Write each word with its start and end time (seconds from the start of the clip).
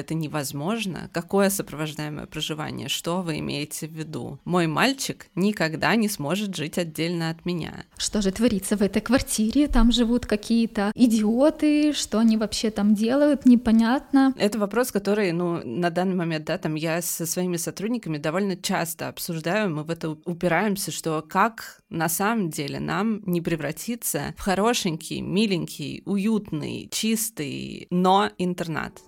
это 0.00 0.14
невозможно, 0.14 1.08
какое 1.12 1.50
сопровождаемое 1.50 2.26
проживание, 2.26 2.88
что 2.88 3.22
вы 3.22 3.38
имеете 3.38 3.86
в 3.86 3.92
виду? 3.92 4.38
Мой 4.44 4.66
мальчик 4.66 5.26
никогда 5.34 5.94
не 5.96 6.08
сможет 6.08 6.56
жить 6.56 6.78
отдельно 6.78 7.30
от 7.30 7.44
меня. 7.44 7.84
Что 7.96 8.22
же 8.22 8.32
творится 8.32 8.76
в 8.76 8.82
этой 8.82 9.02
квартире? 9.02 9.68
Там 9.68 9.92
живут 9.92 10.26
какие-то 10.26 10.92
идиоты, 10.94 11.92
что 11.92 12.18
они 12.18 12.36
вообще 12.36 12.70
там 12.70 12.94
делают, 12.94 13.46
непонятно. 13.46 14.34
Это 14.36 14.58
вопрос, 14.58 14.90
который, 14.90 15.32
ну, 15.32 15.60
на 15.64 15.90
данный 15.90 16.16
момент, 16.16 16.44
да, 16.46 16.58
там 16.58 16.74
я 16.74 17.02
со 17.02 17.26
своими 17.26 17.56
сотрудниками 17.56 18.18
довольно 18.18 18.56
часто 18.56 19.08
обсуждаю, 19.08 19.70
мы 19.70 19.84
в 19.84 19.90
это 19.90 20.10
упираемся, 20.10 20.90
что 20.90 21.24
как 21.28 21.82
на 21.90 22.08
самом 22.08 22.50
деле 22.50 22.80
нам 22.80 23.20
не 23.26 23.40
превратиться 23.40 24.34
в 24.36 24.40
хорошенький, 24.42 25.20
миленький, 25.20 26.02
уютный, 26.06 26.88
чистый, 26.90 27.86
но 27.90 28.30
интернат. 28.38 29.00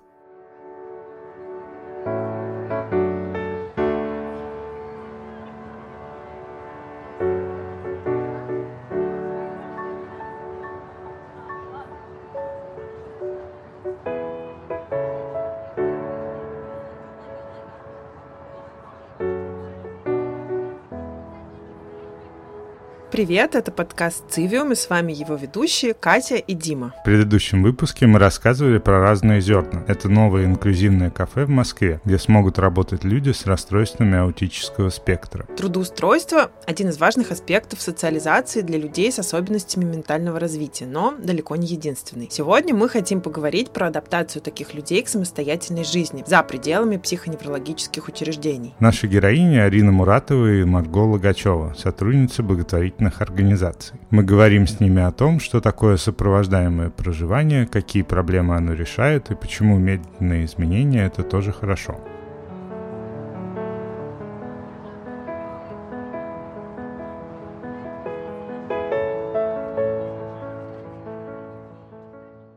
Привет, 23.12 23.56
это 23.56 23.70
подкаст 23.70 24.24
«Цивиум» 24.30 24.72
и 24.72 24.74
с 24.74 24.88
вами 24.88 25.12
его 25.12 25.34
ведущие 25.34 25.92
Катя 25.92 26.36
и 26.36 26.54
Дима. 26.54 26.94
В 27.02 27.04
предыдущем 27.04 27.62
выпуске 27.62 28.06
мы 28.06 28.18
рассказывали 28.18 28.78
про 28.78 29.00
разные 29.02 29.42
зерна. 29.42 29.84
Это 29.86 30.08
новое 30.08 30.46
инклюзивное 30.46 31.10
кафе 31.10 31.44
в 31.44 31.50
Москве, 31.50 32.00
где 32.06 32.18
смогут 32.18 32.58
работать 32.58 33.04
люди 33.04 33.32
с 33.32 33.44
расстройствами 33.44 34.16
аутического 34.16 34.88
спектра. 34.88 35.44
Трудоустройство– 35.58 36.52
один 36.66 36.88
из 36.88 36.96
важных 36.96 37.32
аспектов 37.32 37.82
социализации 37.82 38.62
для 38.62 38.78
людей 38.78 39.12
с 39.12 39.18
особенностями 39.18 39.84
ментального 39.84 40.40
развития, 40.40 40.86
но 40.86 41.12
далеко 41.22 41.56
не 41.56 41.66
единственный. 41.66 42.28
Сегодня 42.30 42.74
мы 42.74 42.88
хотим 42.88 43.20
поговорить 43.20 43.72
про 43.72 43.88
адаптацию 43.88 44.40
таких 44.40 44.72
людей 44.72 45.02
к 45.02 45.08
самостоятельной 45.08 45.84
жизни 45.84 46.24
за 46.26 46.42
пределами 46.42 46.96
психоневрологических 46.96 48.08
учреждений. 48.08 48.74
Наши 48.80 49.06
героини 49.06 49.56
Арина 49.56 49.92
Муратова 49.92 50.50
и 50.50 50.64
Марго 50.64 51.00
Логачева, 51.00 51.74
сотрудницы 51.76 52.42
благотворительного 52.42 53.01
благотворительных 53.02 53.20
организаций. 53.20 54.00
Мы 54.10 54.22
говорим 54.22 54.66
с 54.66 54.80
ними 54.80 55.02
о 55.02 55.10
том, 55.10 55.40
что 55.40 55.60
такое 55.60 55.96
сопровождаемое 55.96 56.90
проживание, 56.90 57.66
какие 57.66 58.02
проблемы 58.02 58.56
оно 58.56 58.74
решает 58.74 59.30
и 59.30 59.34
почему 59.34 59.78
медленные 59.78 60.44
изменения– 60.44 61.06
это 61.06 61.22
тоже 61.22 61.52
хорошо. 61.52 61.94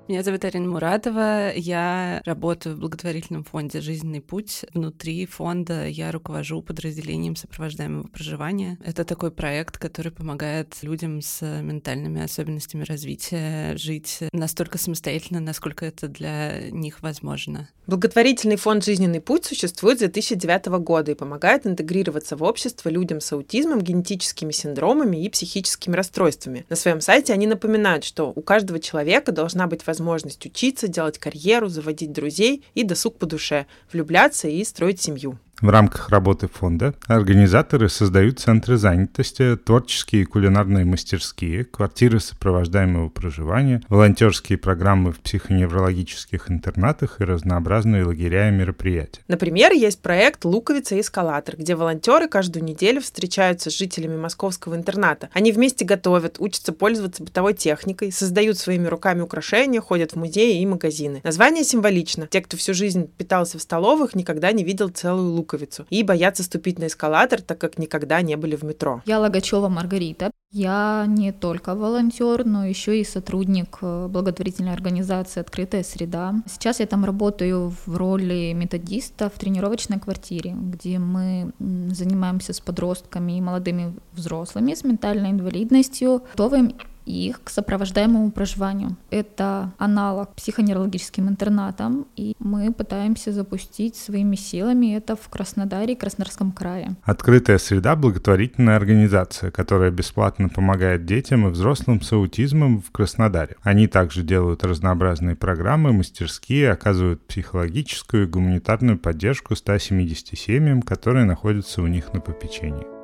Меня 0.08 0.22
зовут 0.22 0.45
Арина 0.45 0.70
Муратова. 0.70 1.52
Я 1.56 2.22
работаю 2.25 2.75
в 2.75 2.80
благотворительном 2.80 3.44
фонде 3.44 3.81
«Жизненный 3.81 4.22
путь». 4.22 4.64
Внутри 4.75 5.25
фонда 5.25 5.88
я 5.88 6.12
руковожу 6.12 6.62
подразделением 6.62 7.36
сопровождаемого 7.36 8.06
проживания. 8.09 8.78
Это 8.86 9.03
такой 9.03 9.31
проект, 9.31 9.80
который 9.80 10.12
помогает 10.12 10.75
людям 10.84 11.23
с 11.23 11.42
ментальными 11.42 12.22
особенностями 12.22 12.84
развития 12.84 13.75
жить 13.78 14.20
настолько 14.31 14.78
самостоятельно, 14.78 15.39
насколько 15.39 15.88
это 15.88 16.08
для 16.08 16.69
них 16.69 17.02
возможно. 17.02 17.67
Благотворительный 17.88 18.58
фонд 18.58 18.84
«Жизненный 18.86 19.22
путь» 19.22 19.45
существует 19.45 19.97
с 19.97 20.02
2009 20.02 20.67
года 20.84 21.14
и 21.14 21.16
помогает 21.16 21.66
интегрироваться 21.66 22.36
в 22.36 22.44
общество 22.44 22.90
людям 22.90 23.22
с 23.22 23.31
аутизмом, 23.31 23.81
генетическими 23.81 24.52
синдромами 24.52 25.23
и 25.23 25.30
психическими 25.30 25.95
расстройствами. 25.95 26.66
На 26.69 26.75
своем 26.75 27.01
сайте 27.01 27.34
они 27.34 27.47
напоминают, 27.47 28.03
что 28.03 28.31
у 28.35 28.41
каждого 28.41 28.80
человека 28.80 29.31
должна 29.31 29.66
быть 29.66 29.80
возможность 29.80 29.94
возможность 29.95 30.45
учиться, 30.45 30.89
делать 30.89 31.17
карьеру, 31.17 31.69
заводить 31.69 32.11
друзей 32.11 32.63
и 32.73 32.83
досуг 32.83 33.17
по 33.17 33.25
душе, 33.25 33.66
влюбляться 33.91 34.50
и 34.50 34.63
строить 34.66 35.01
семью. 35.01 35.39
В 35.62 35.70
рамках 35.70 36.10
работы 36.10 36.50
фонда 36.50 36.94
организаторы 37.08 37.88
создают 37.88 38.40
центры 38.40 38.76
занятости, 38.76 39.56
творческие 39.56 40.24
и 40.24 40.26
кулинарные 40.26 40.84
мастерские, 40.84 41.64
квартиры 41.64 42.20
сопровождаемого 42.20 43.08
проживания, 43.08 43.82
волонтерские 43.88 44.58
программы 44.58 45.14
в 45.14 45.20
психоневрологических 45.22 46.52
интернатах 46.52 47.22
и 47.22 47.24
разнообразные 47.24 48.04
лагеря 48.04 48.50
и 48.50 48.52
мероприятия. 48.52 49.22
Например, 49.30 49.72
есть 49.72 50.02
проект 50.02 50.44
«Луковица 50.44 50.96
и 50.96 51.00
эскалатор», 51.00 51.56
где 51.56 51.76
волонтеры 51.76 52.28
каждую 52.28 52.66
неделю 52.66 53.00
встречаются 53.00 53.70
с 53.70 53.78
жителями 53.78 54.18
московского 54.18 54.76
интерната. 54.76 55.30
Они 55.32 55.54
вместе 55.54 55.86
готовят, 55.86 56.36
учатся 56.40 56.74
пользоваться 56.74 57.24
бытовой 57.24 57.54
техникой, 57.54 58.12
создают 58.12 58.58
своими 58.58 58.88
руками 58.88 59.22
украшения, 59.22 59.80
ходят 59.80 60.12
в 60.12 60.16
музеи 60.18 60.62
и 60.62 60.66
магазины. 60.66 61.22
Название 61.24 61.64
символично. 61.64 62.28
Те, 62.28 62.42
кто 62.42 62.58
всю 62.58 62.74
жизнь 62.74 63.10
питался 63.18 63.58
в 63.58 63.62
столовых, 63.62 64.16
никогда 64.16 64.52
не 64.52 64.66
видел 64.66 64.90
целую 64.90 65.32
луковицу 65.32 65.44
луковицу 65.45 65.85
и 65.89 66.03
боятся 66.03 66.44
ступить 66.44 66.79
на 66.79 66.88
эскалатор, 66.88 67.41
так 67.41 67.57
как 67.59 67.78
никогда 67.78 68.22
не 68.22 68.35
были 68.35 68.56
в 68.56 68.63
метро. 68.63 69.01
Я 69.06 69.19
Логачева 69.19 69.69
Маргарита. 69.69 70.31
Я 70.51 71.06
не 71.07 71.31
только 71.31 71.75
волонтер, 71.75 72.45
но 72.45 72.66
еще 72.66 73.01
и 73.01 73.03
сотрудник 73.03 73.79
э, 73.81 74.07
благотворительной 74.07 74.73
организации 74.73 75.41
«Открытая 75.41 75.83
среда». 75.83 76.35
Сейчас 76.47 76.79
я 76.79 76.85
там 76.85 77.03
работаю 77.03 77.73
в 77.85 77.97
роли 77.97 78.53
методиста 78.53 79.29
в 79.29 79.38
тренировочной 79.38 80.00
квартире, 80.00 80.56
где 80.56 80.97
мы 80.97 81.51
занимаемся 81.59 82.53
с 82.53 82.62
подростками 82.62 83.38
и 83.38 83.41
молодыми 83.41 83.94
взрослыми 84.13 84.73
с 84.73 84.83
ментальной 84.85 85.31
инвалидностью, 85.31 86.23
готовим 86.31 86.75
их 87.06 87.44
к 87.44 87.50
сопровождаемому 87.50 88.32
проживанию. 88.32 88.98
Это 89.10 89.72
аналог 89.78 90.34
психоневрологическим 90.36 91.30
интернатам, 91.30 92.08
и 92.16 92.36
мы 92.40 92.72
пытаемся 92.74 93.32
запустить 93.32 93.96
своими 93.96 94.36
силами 94.36 94.96
это 94.96 95.16
в 95.16 95.30
Краснодаре 95.30 95.94
и 95.94 95.98
Краснодарском 95.98 96.52
крае. 96.52 96.96
Открытая 97.04 97.58
среда— 97.58 97.96
благотворительная 97.98 98.76
организация, 98.76 99.52
которая 99.52 99.92
бесплатно 99.92 100.50
помогает 100.50 101.06
детям 101.06 101.48
и 101.48 101.52
взрослым 101.52 102.02
с 102.02 102.12
аутизмом 102.12 102.82
в 102.82 102.92
Краснодаре. 102.92 103.56
Они 103.62 103.88
также 103.88 104.24
делают 104.24 104.64
разнообразные 104.64 105.36
программы, 105.36 105.94
мастерские, 105.94 106.72
оказывают 106.72 107.26
психологическую 107.28 108.24
и 108.24 108.30
гуманитарную 108.30 108.98
поддержку 108.98 109.56
170 109.56 110.38
семьям, 110.38 110.82
которые 110.82 111.26
находятся 111.26 111.82
у 111.82 111.88
них 111.88 112.14
на 112.14 112.22
попечении. 112.22 112.94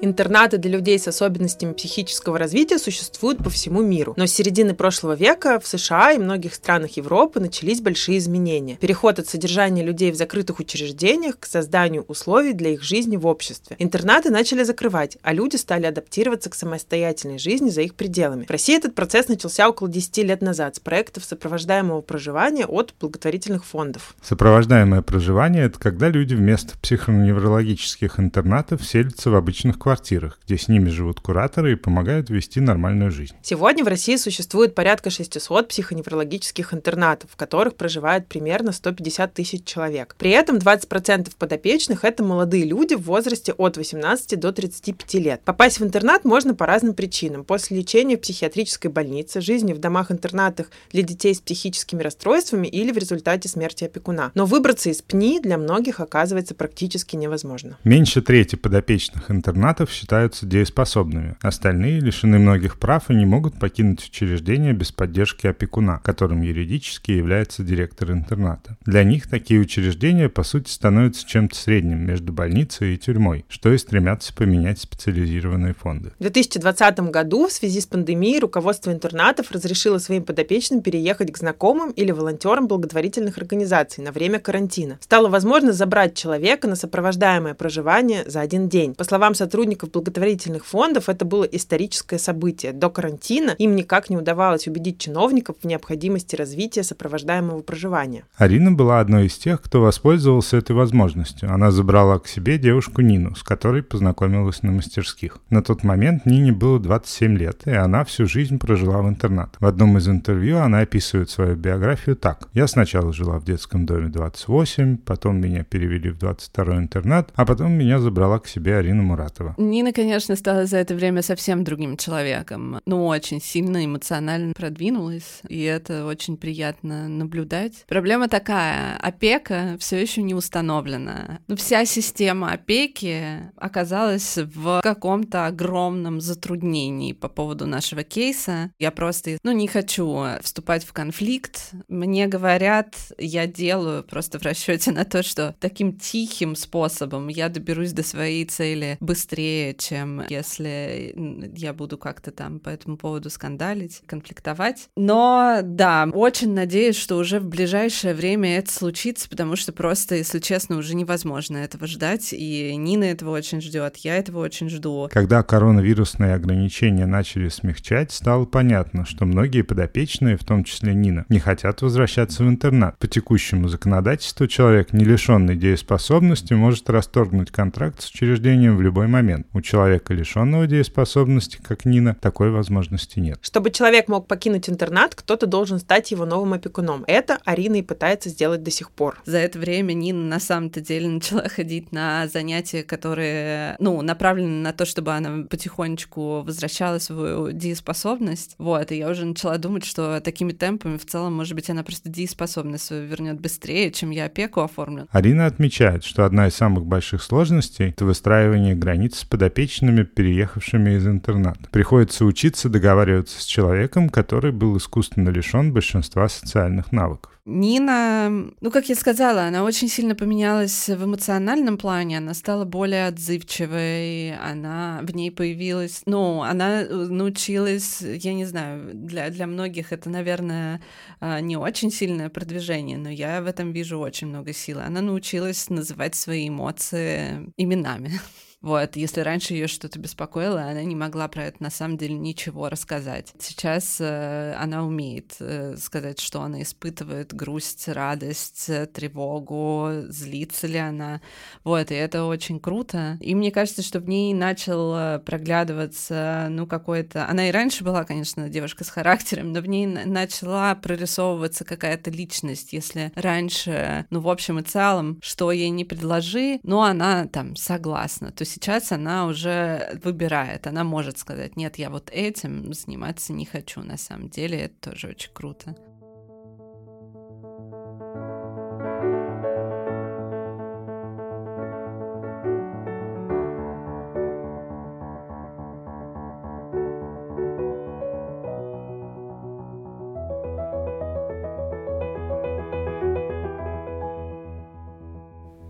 Интернаты 0.00 0.58
для 0.58 0.70
людей 0.70 0.96
с 0.96 1.08
особенностями 1.08 1.72
психического 1.72 2.38
развития 2.38 2.78
существуют 2.78 3.42
по 3.42 3.50
всему 3.50 3.82
миру. 3.82 4.14
Но 4.16 4.26
с 4.26 4.32
середины 4.32 4.72
прошлого 4.72 5.14
века 5.14 5.58
в 5.58 5.66
США 5.66 6.12
и 6.12 6.18
многих 6.18 6.54
странах 6.54 6.92
Европы 6.92 7.40
начались 7.40 7.80
большие 7.80 8.18
изменения. 8.18 8.76
Переход 8.76 9.18
от 9.18 9.26
содержания 9.26 9.82
людей 9.82 10.12
в 10.12 10.14
закрытых 10.14 10.60
учреждениях 10.60 11.40
к 11.40 11.46
созданию 11.46 12.04
условий 12.06 12.52
для 12.52 12.70
их 12.70 12.84
жизни 12.84 13.16
в 13.16 13.26
обществе. 13.26 13.74
Интернаты 13.80 14.30
начали 14.30 14.62
закрывать, 14.62 15.18
а 15.22 15.32
люди 15.32 15.56
стали 15.56 15.86
адаптироваться 15.86 16.48
к 16.48 16.54
самостоятельной 16.54 17.40
жизни 17.40 17.70
за 17.70 17.82
их 17.82 17.96
пределами. 17.96 18.44
В 18.44 18.50
России 18.50 18.76
этот 18.76 18.94
процесс 18.94 19.26
начался 19.26 19.68
около 19.68 19.88
10 19.88 20.18
лет 20.18 20.42
назад 20.42 20.76
с 20.76 20.80
проектов 20.80 21.24
сопровождаемого 21.24 22.02
проживания 22.02 22.66
от 22.66 22.94
благотворительных 23.00 23.64
фондов. 23.64 24.14
Сопровождаемое 24.22 25.02
проживание– 25.02 25.64
это 25.66 25.80
когда 25.80 26.08
люди 26.08 26.34
вместо 26.34 26.78
психоневрологических 26.78 28.20
интернатов 28.20 28.86
селятся 28.86 29.30
в 29.30 29.34
обычных 29.34 29.74
квартирах 29.74 29.87
квартирах, 29.88 30.38
где 30.44 30.58
с 30.58 30.68
ними 30.68 30.90
живут 30.90 31.20
кураторы 31.20 31.72
и 31.72 31.74
помогают 31.74 32.28
вести 32.28 32.60
нормальную 32.60 33.10
жизнь. 33.10 33.34
Сегодня 33.40 33.84
в 33.84 33.88
России 33.88 34.16
существует 34.16 34.74
порядка 34.74 35.08
600 35.08 35.66
психоневрологических 35.68 36.74
интернатов, 36.74 37.30
в 37.30 37.36
которых 37.36 37.74
проживает 37.74 38.26
примерно 38.26 38.72
150 38.72 39.32
тысяч 39.32 39.64
человек. 39.64 40.14
При 40.18 40.30
этом 40.32 40.56
20% 40.56 41.30
подопечных– 41.38 42.00
это 42.04 42.22
молодые 42.22 42.66
люди 42.66 42.92
в 42.92 43.00
возрасте 43.00 43.54
от 43.54 43.78
18 43.78 44.38
до 44.38 44.52
35 44.52 45.14
лет. 45.14 45.40
Попасть 45.46 45.80
в 45.80 45.84
интернат 45.84 46.26
можно 46.26 46.54
по 46.54 46.66
разным 46.66 46.92
причинам. 46.92 47.44
После 47.44 47.78
лечения 47.78 48.18
в 48.18 48.20
психиатрической 48.20 48.90
больнице, 48.90 49.40
жизни 49.40 49.72
в 49.72 49.78
домах-интернатах 49.78 50.66
для 50.92 51.02
детей 51.02 51.34
с 51.34 51.40
психическими 51.40 52.02
расстройствами 52.02 52.66
или 52.66 52.92
в 52.92 52.98
результате 52.98 53.48
смерти 53.48 53.84
опекуна. 53.84 54.32
Но 54.34 54.44
выбраться 54.44 54.90
из 54.90 55.00
ПНИ 55.00 55.40
для 55.40 55.56
многих 55.56 56.00
оказывается 56.00 56.54
практически 56.54 57.16
невозможно. 57.16 57.78
Меньше 57.84 58.20
трети 58.20 58.56
подопечных 58.56 59.30
интернатов 59.30 59.77
интернатов 59.78 59.90
считаются 59.90 60.46
дееспособными. 60.46 61.36
Остальные 61.40 62.00
лишены 62.00 62.38
многих 62.38 62.78
прав 62.78 63.10
и 63.10 63.14
не 63.14 63.26
могут 63.26 63.58
покинуть 63.58 64.04
учреждение 64.04 64.72
без 64.72 64.92
поддержки 64.92 65.46
опекуна, 65.46 66.00
которым 66.02 66.42
юридически 66.42 67.12
является 67.12 67.62
директор 67.62 68.10
интерната. 68.12 68.76
Для 68.84 69.04
них 69.04 69.28
такие 69.28 69.60
учреждения, 69.60 70.28
по 70.28 70.42
сути, 70.42 70.70
становятся 70.70 71.26
чем-то 71.26 71.54
средним 71.54 72.00
между 72.04 72.32
больницей 72.32 72.94
и 72.94 72.98
тюрьмой, 72.98 73.44
что 73.48 73.72
и 73.72 73.78
стремятся 73.78 74.34
поменять 74.34 74.80
специализированные 74.80 75.74
фонды. 75.74 76.12
В 76.18 76.22
2020 76.22 77.00
году 77.10 77.46
в 77.46 77.52
связи 77.52 77.80
с 77.80 77.86
пандемией 77.86 78.40
руководство 78.40 78.90
интернатов 78.90 79.52
разрешило 79.52 79.98
своим 79.98 80.24
подопечным 80.24 80.82
переехать 80.82 81.32
к 81.32 81.38
знакомым 81.38 81.90
или 81.90 82.10
волонтерам 82.10 82.66
благотворительных 82.66 83.38
организаций 83.38 84.02
на 84.02 84.12
время 84.12 84.40
карантина. 84.40 84.98
Стало 85.00 85.28
возможно 85.28 85.72
забрать 85.72 86.14
человека 86.14 86.66
на 86.66 86.76
сопровождаемое 86.76 87.54
проживание 87.54 88.24
за 88.26 88.40
один 88.40 88.68
день. 88.68 88.94
По 88.94 89.04
словам 89.04 89.34
сотрудников 89.34 89.67
благотворительных 89.76 90.64
фондов, 90.64 91.08
это 91.08 91.24
было 91.24 91.44
историческое 91.44 92.18
событие. 92.18 92.72
До 92.72 92.90
карантина 92.90 93.50
им 93.58 93.76
никак 93.76 94.10
не 94.10 94.16
удавалось 94.16 94.66
убедить 94.66 94.98
чиновников 94.98 95.56
в 95.62 95.66
необходимости 95.66 96.36
развития 96.36 96.82
сопровождаемого 96.82 97.60
проживания. 97.62 98.24
Арина 98.36 98.72
была 98.72 99.00
одной 99.00 99.26
из 99.26 99.36
тех, 99.36 99.60
кто 99.62 99.80
воспользовался 99.80 100.56
этой 100.56 100.74
возможностью. 100.74 101.52
Она 101.52 101.70
забрала 101.70 102.18
к 102.18 102.28
себе 102.28 102.58
девушку 102.58 103.02
Нину, 103.02 103.34
с 103.34 103.42
которой 103.42 103.82
познакомилась 103.82 104.62
на 104.62 104.72
мастерских. 104.72 105.38
На 105.50 105.62
тот 105.62 105.84
момент 105.84 106.26
Нине 106.26 106.52
было 106.52 106.78
27 106.78 107.36
лет, 107.36 107.62
и 107.66 107.70
она 107.70 108.04
всю 108.04 108.26
жизнь 108.26 108.58
прожила 108.58 109.02
в 109.02 109.08
интернат. 109.08 109.56
В 109.60 109.66
одном 109.66 109.98
из 109.98 110.08
интервью 110.08 110.58
она 110.58 110.80
описывает 110.80 111.30
свою 111.30 111.56
биографию 111.56 112.16
так. 112.16 112.48
«Я 112.54 112.66
сначала 112.66 113.12
жила 113.12 113.38
в 113.38 113.44
детском 113.44 113.86
доме 113.86 114.08
28, 114.08 114.98
потом 114.98 115.40
меня 115.40 115.64
перевели 115.64 116.10
в 116.10 116.18
22 116.18 116.78
интернат, 116.78 117.30
а 117.34 117.44
потом 117.44 117.72
меня 117.72 117.98
забрала 117.98 118.38
к 118.38 118.48
себе 118.48 118.76
Арина 118.76 119.02
Муратова. 119.02 119.54
Нина, 119.58 119.92
конечно, 119.92 120.36
стала 120.36 120.66
за 120.66 120.78
это 120.78 120.94
время 120.94 121.20
совсем 121.22 121.64
другим 121.64 121.96
человеком. 121.96 122.80
Ну, 122.86 123.06
очень 123.06 123.42
сильно 123.42 123.84
эмоционально 123.84 124.54
продвинулась, 124.54 125.40
и 125.48 125.60
это 125.62 126.06
очень 126.06 126.36
приятно 126.36 127.08
наблюдать. 127.08 127.84
Проблема 127.88 128.28
такая, 128.28 128.96
опека 128.98 129.76
все 129.80 130.00
еще 130.00 130.22
не 130.22 130.34
установлена. 130.34 131.40
Ну, 131.48 131.56
вся 131.56 131.84
система 131.84 132.52
опеки 132.52 133.50
оказалась 133.56 134.38
в 134.38 134.80
каком-то 134.80 135.46
огромном 135.46 136.20
затруднении 136.20 137.12
по 137.12 137.28
поводу 137.28 137.66
нашего 137.66 138.04
кейса. 138.04 138.70
Я 138.78 138.92
просто, 138.92 139.38
ну, 139.42 139.50
не 139.50 139.66
хочу 139.66 140.24
вступать 140.40 140.84
в 140.84 140.92
конфликт. 140.92 141.72
Мне 141.88 142.28
говорят, 142.28 142.94
я 143.18 143.48
делаю 143.48 144.04
просто 144.04 144.38
в 144.38 144.42
расчете 144.42 144.92
на 144.92 145.04
то, 145.04 145.24
что 145.24 145.56
таким 145.58 145.96
тихим 145.96 146.54
способом 146.54 147.26
я 147.26 147.48
доберусь 147.48 147.92
до 147.92 148.04
своей 148.04 148.44
цели 148.44 148.96
быстрее, 149.00 149.47
чем 149.78 150.22
если 150.28 151.14
я 151.56 151.72
буду 151.72 151.98
как-то 151.98 152.30
там 152.30 152.60
по 152.60 152.68
этому 152.68 152.96
поводу 152.96 153.30
скандалить, 153.30 154.02
конфликтовать. 154.06 154.88
Но 154.96 155.60
да, 155.62 156.08
очень 156.12 156.52
надеюсь, 156.54 156.96
что 156.96 157.16
уже 157.16 157.40
в 157.40 157.46
ближайшее 157.46 158.14
время 158.14 158.58
это 158.58 158.72
случится, 158.72 159.28
потому 159.28 159.56
что 159.56 159.72
просто, 159.72 160.16
если 160.16 160.38
честно, 160.38 160.76
уже 160.76 160.94
невозможно 160.94 161.58
этого 161.58 161.86
ждать, 161.86 162.32
и 162.32 162.74
Нина 162.76 163.04
этого 163.04 163.30
очень 163.30 163.60
ждет, 163.60 163.96
я 163.98 164.16
этого 164.16 164.40
очень 164.40 164.68
жду. 164.68 165.08
Когда 165.10 165.42
коронавирусные 165.42 166.34
ограничения 166.34 167.06
начали 167.06 167.48
смягчать, 167.48 168.12
стало 168.12 168.44
понятно, 168.44 169.04
что 169.04 169.24
многие 169.24 169.62
подопечные, 169.62 170.36
в 170.36 170.44
том 170.44 170.64
числе 170.64 170.94
Нина, 170.94 171.24
не 171.28 171.38
хотят 171.38 171.82
возвращаться 171.82 172.44
в 172.44 172.48
интернат. 172.48 172.98
По 172.98 173.06
текущему 173.06 173.68
законодательству 173.68 174.46
человек, 174.46 174.92
не 174.92 175.04
лишенный 175.04 175.56
дееспособности, 175.56 176.54
может 176.54 176.90
расторгнуть 176.90 177.50
контракт 177.50 178.00
с 178.02 178.10
учреждением 178.10 178.76
в 178.76 178.82
любой 178.82 179.06
момент. 179.06 179.37
У 179.52 179.60
человека, 179.60 180.14
лишенного 180.14 180.66
дееспособности, 180.66 181.58
как 181.62 181.84
Нина, 181.84 182.16
такой 182.20 182.50
возможности 182.50 183.18
нет. 183.18 183.38
Чтобы 183.42 183.70
человек 183.70 184.08
мог 184.08 184.26
покинуть 184.26 184.68
интернат, 184.68 185.14
кто-то 185.14 185.46
должен 185.46 185.78
стать 185.78 186.10
его 186.10 186.24
новым 186.24 186.54
опекуном. 186.54 187.04
Это 187.06 187.38
Арина 187.44 187.76
и 187.76 187.82
пытается 187.82 188.28
сделать 188.28 188.62
до 188.62 188.70
сих 188.70 188.90
пор. 188.90 189.20
За 189.24 189.38
это 189.38 189.58
время 189.58 189.92
Нина 189.92 190.24
на 190.24 190.40
самом-то 190.40 190.80
деле 190.80 191.08
начала 191.08 191.48
ходить 191.48 191.92
на 191.92 192.28
занятия, 192.28 192.82
которые, 192.82 193.76
ну, 193.78 194.00
направлены 194.02 194.62
на 194.62 194.72
то, 194.72 194.84
чтобы 194.84 195.12
она 195.12 195.44
потихонечку 195.44 196.42
возвращала 196.42 196.98
свою 196.98 197.52
дееспособность. 197.52 198.54
Вот, 198.58 198.92
и 198.92 198.96
я 198.96 199.08
уже 199.08 199.24
начала 199.24 199.58
думать, 199.58 199.84
что 199.84 200.20
такими 200.20 200.52
темпами 200.52 200.96
в 200.96 201.06
целом, 201.06 201.34
может 201.34 201.54
быть, 201.54 201.70
она 201.70 201.82
просто 201.82 202.08
дееспособность 202.08 202.84
свою 202.84 203.06
вернет 203.06 203.40
быстрее, 203.40 203.90
чем 203.90 204.10
я 204.10 204.26
опеку 204.26 204.60
оформлю. 204.60 205.06
Арина 205.10 205.46
отмечает, 205.46 206.04
что 206.04 206.24
одна 206.24 206.48
из 206.48 206.54
самых 206.54 206.86
больших 206.86 207.22
сложностей— 207.22 207.88
это 207.90 208.04
выстраивание 208.04 208.74
границ 208.74 209.18
с 209.18 209.24
подопечными, 209.28 210.02
переехавшими 210.02 210.96
из 210.96 211.06
интерната. 211.06 211.68
Приходится 211.70 212.24
учиться 212.24 212.68
договариваться 212.68 213.40
с 213.40 213.44
человеком, 213.44 214.08
который 214.08 214.52
был 214.52 214.76
искусственно 214.76 215.30
лишен 215.30 215.72
большинства 215.72 216.28
социальных 216.28 216.92
навыков. 216.92 217.32
Нина, 217.50 218.28
ну, 218.60 218.70
как 218.70 218.90
я 218.90 218.94
сказала, 218.94 219.44
она 219.44 219.64
очень 219.64 219.88
сильно 219.88 220.14
поменялась 220.14 220.86
в 220.86 221.02
эмоциональном 221.02 221.78
плане, 221.78 222.18
она 222.18 222.34
стала 222.34 222.66
более 222.66 223.06
отзывчивой, 223.06 224.36
она 224.36 225.00
в 225.02 225.14
ней 225.16 225.30
появилась, 225.30 226.02
ну, 226.04 226.42
она 226.42 226.82
э, 226.82 226.86
научилась, 226.92 228.02
я 228.02 228.34
не 228.34 228.44
знаю, 228.44 228.90
для, 228.92 229.30
для 229.30 229.46
многих 229.46 229.94
это, 229.94 230.10
наверное, 230.10 230.82
а, 231.20 231.40
не 231.40 231.56
очень 231.56 231.90
сильное 231.90 232.28
продвижение, 232.28 232.98
но 232.98 233.08
я 233.08 233.40
в 233.40 233.46
этом 233.46 233.72
вижу 233.72 233.98
очень 233.98 234.26
много 234.26 234.52
силы. 234.52 234.82
Она 234.82 235.00
научилась 235.00 235.70
называть 235.70 236.16
свои 236.16 236.50
эмоции 236.50 237.50
именами. 237.56 238.20
Вот, 238.60 238.96
если 238.96 239.20
раньше 239.20 239.54
ее 239.54 239.68
что-то 239.68 240.00
беспокоило, 240.00 240.62
она 240.62 240.82
не 240.82 240.96
могла 240.96 241.28
про 241.28 241.44
это 241.44 241.62
на 241.62 241.70
самом 241.70 241.96
деле 241.96 242.14
ничего 242.14 242.68
рассказать. 242.68 243.32
Сейчас 243.38 243.98
э, 244.00 244.54
она 244.58 244.84
умеет 244.84 245.36
э, 245.38 245.76
сказать, 245.76 246.18
что 246.18 246.42
она 246.42 246.62
испытывает 246.62 247.32
грусть, 247.32 247.86
радость, 247.86 248.68
тревогу, 248.92 249.90
злится 250.08 250.66
ли 250.66 250.78
она. 250.78 251.20
Вот, 251.62 251.92
и 251.92 251.94
это 251.94 252.24
очень 252.24 252.58
круто. 252.58 253.16
И 253.20 253.36
мне 253.36 253.52
кажется, 253.52 253.82
что 253.82 254.00
в 254.00 254.08
ней 254.08 254.34
начал 254.34 254.92
э, 254.94 255.18
проглядываться, 255.20 256.48
ну, 256.50 256.66
какой-то... 256.66 257.28
Она 257.28 257.48
и 257.48 257.52
раньше 257.52 257.84
была, 257.84 258.02
конечно, 258.02 258.48
девушка 258.48 258.82
с 258.82 258.88
характером, 258.88 259.52
но 259.52 259.60
в 259.60 259.68
ней 259.68 259.86
начала 259.86 260.74
прорисовываться 260.74 261.64
какая-то 261.64 262.10
личность. 262.10 262.72
Если 262.72 263.12
раньше, 263.14 264.06
ну, 264.10 264.18
в 264.18 264.28
общем 264.28 264.58
и 264.58 264.62
целом, 264.62 265.20
что 265.22 265.52
ей 265.52 265.70
не 265.70 265.84
предложи, 265.84 266.58
ну, 266.64 266.80
она 266.82 267.26
там 267.26 267.54
согласна. 267.54 268.32
То 268.32 268.47
сейчас 268.48 268.92
она 268.92 269.26
уже 269.26 269.98
выбирает, 270.02 270.66
она 270.66 270.84
может 270.84 271.18
сказать, 271.18 271.56
нет, 271.56 271.78
я 271.78 271.90
вот 271.90 272.10
этим 272.10 272.72
заниматься 272.72 273.32
не 273.32 273.44
хочу, 273.44 273.82
на 273.82 273.96
самом 273.96 274.28
деле 274.28 274.58
это 274.58 274.90
тоже 274.90 275.08
очень 275.08 275.30
круто. 275.32 275.76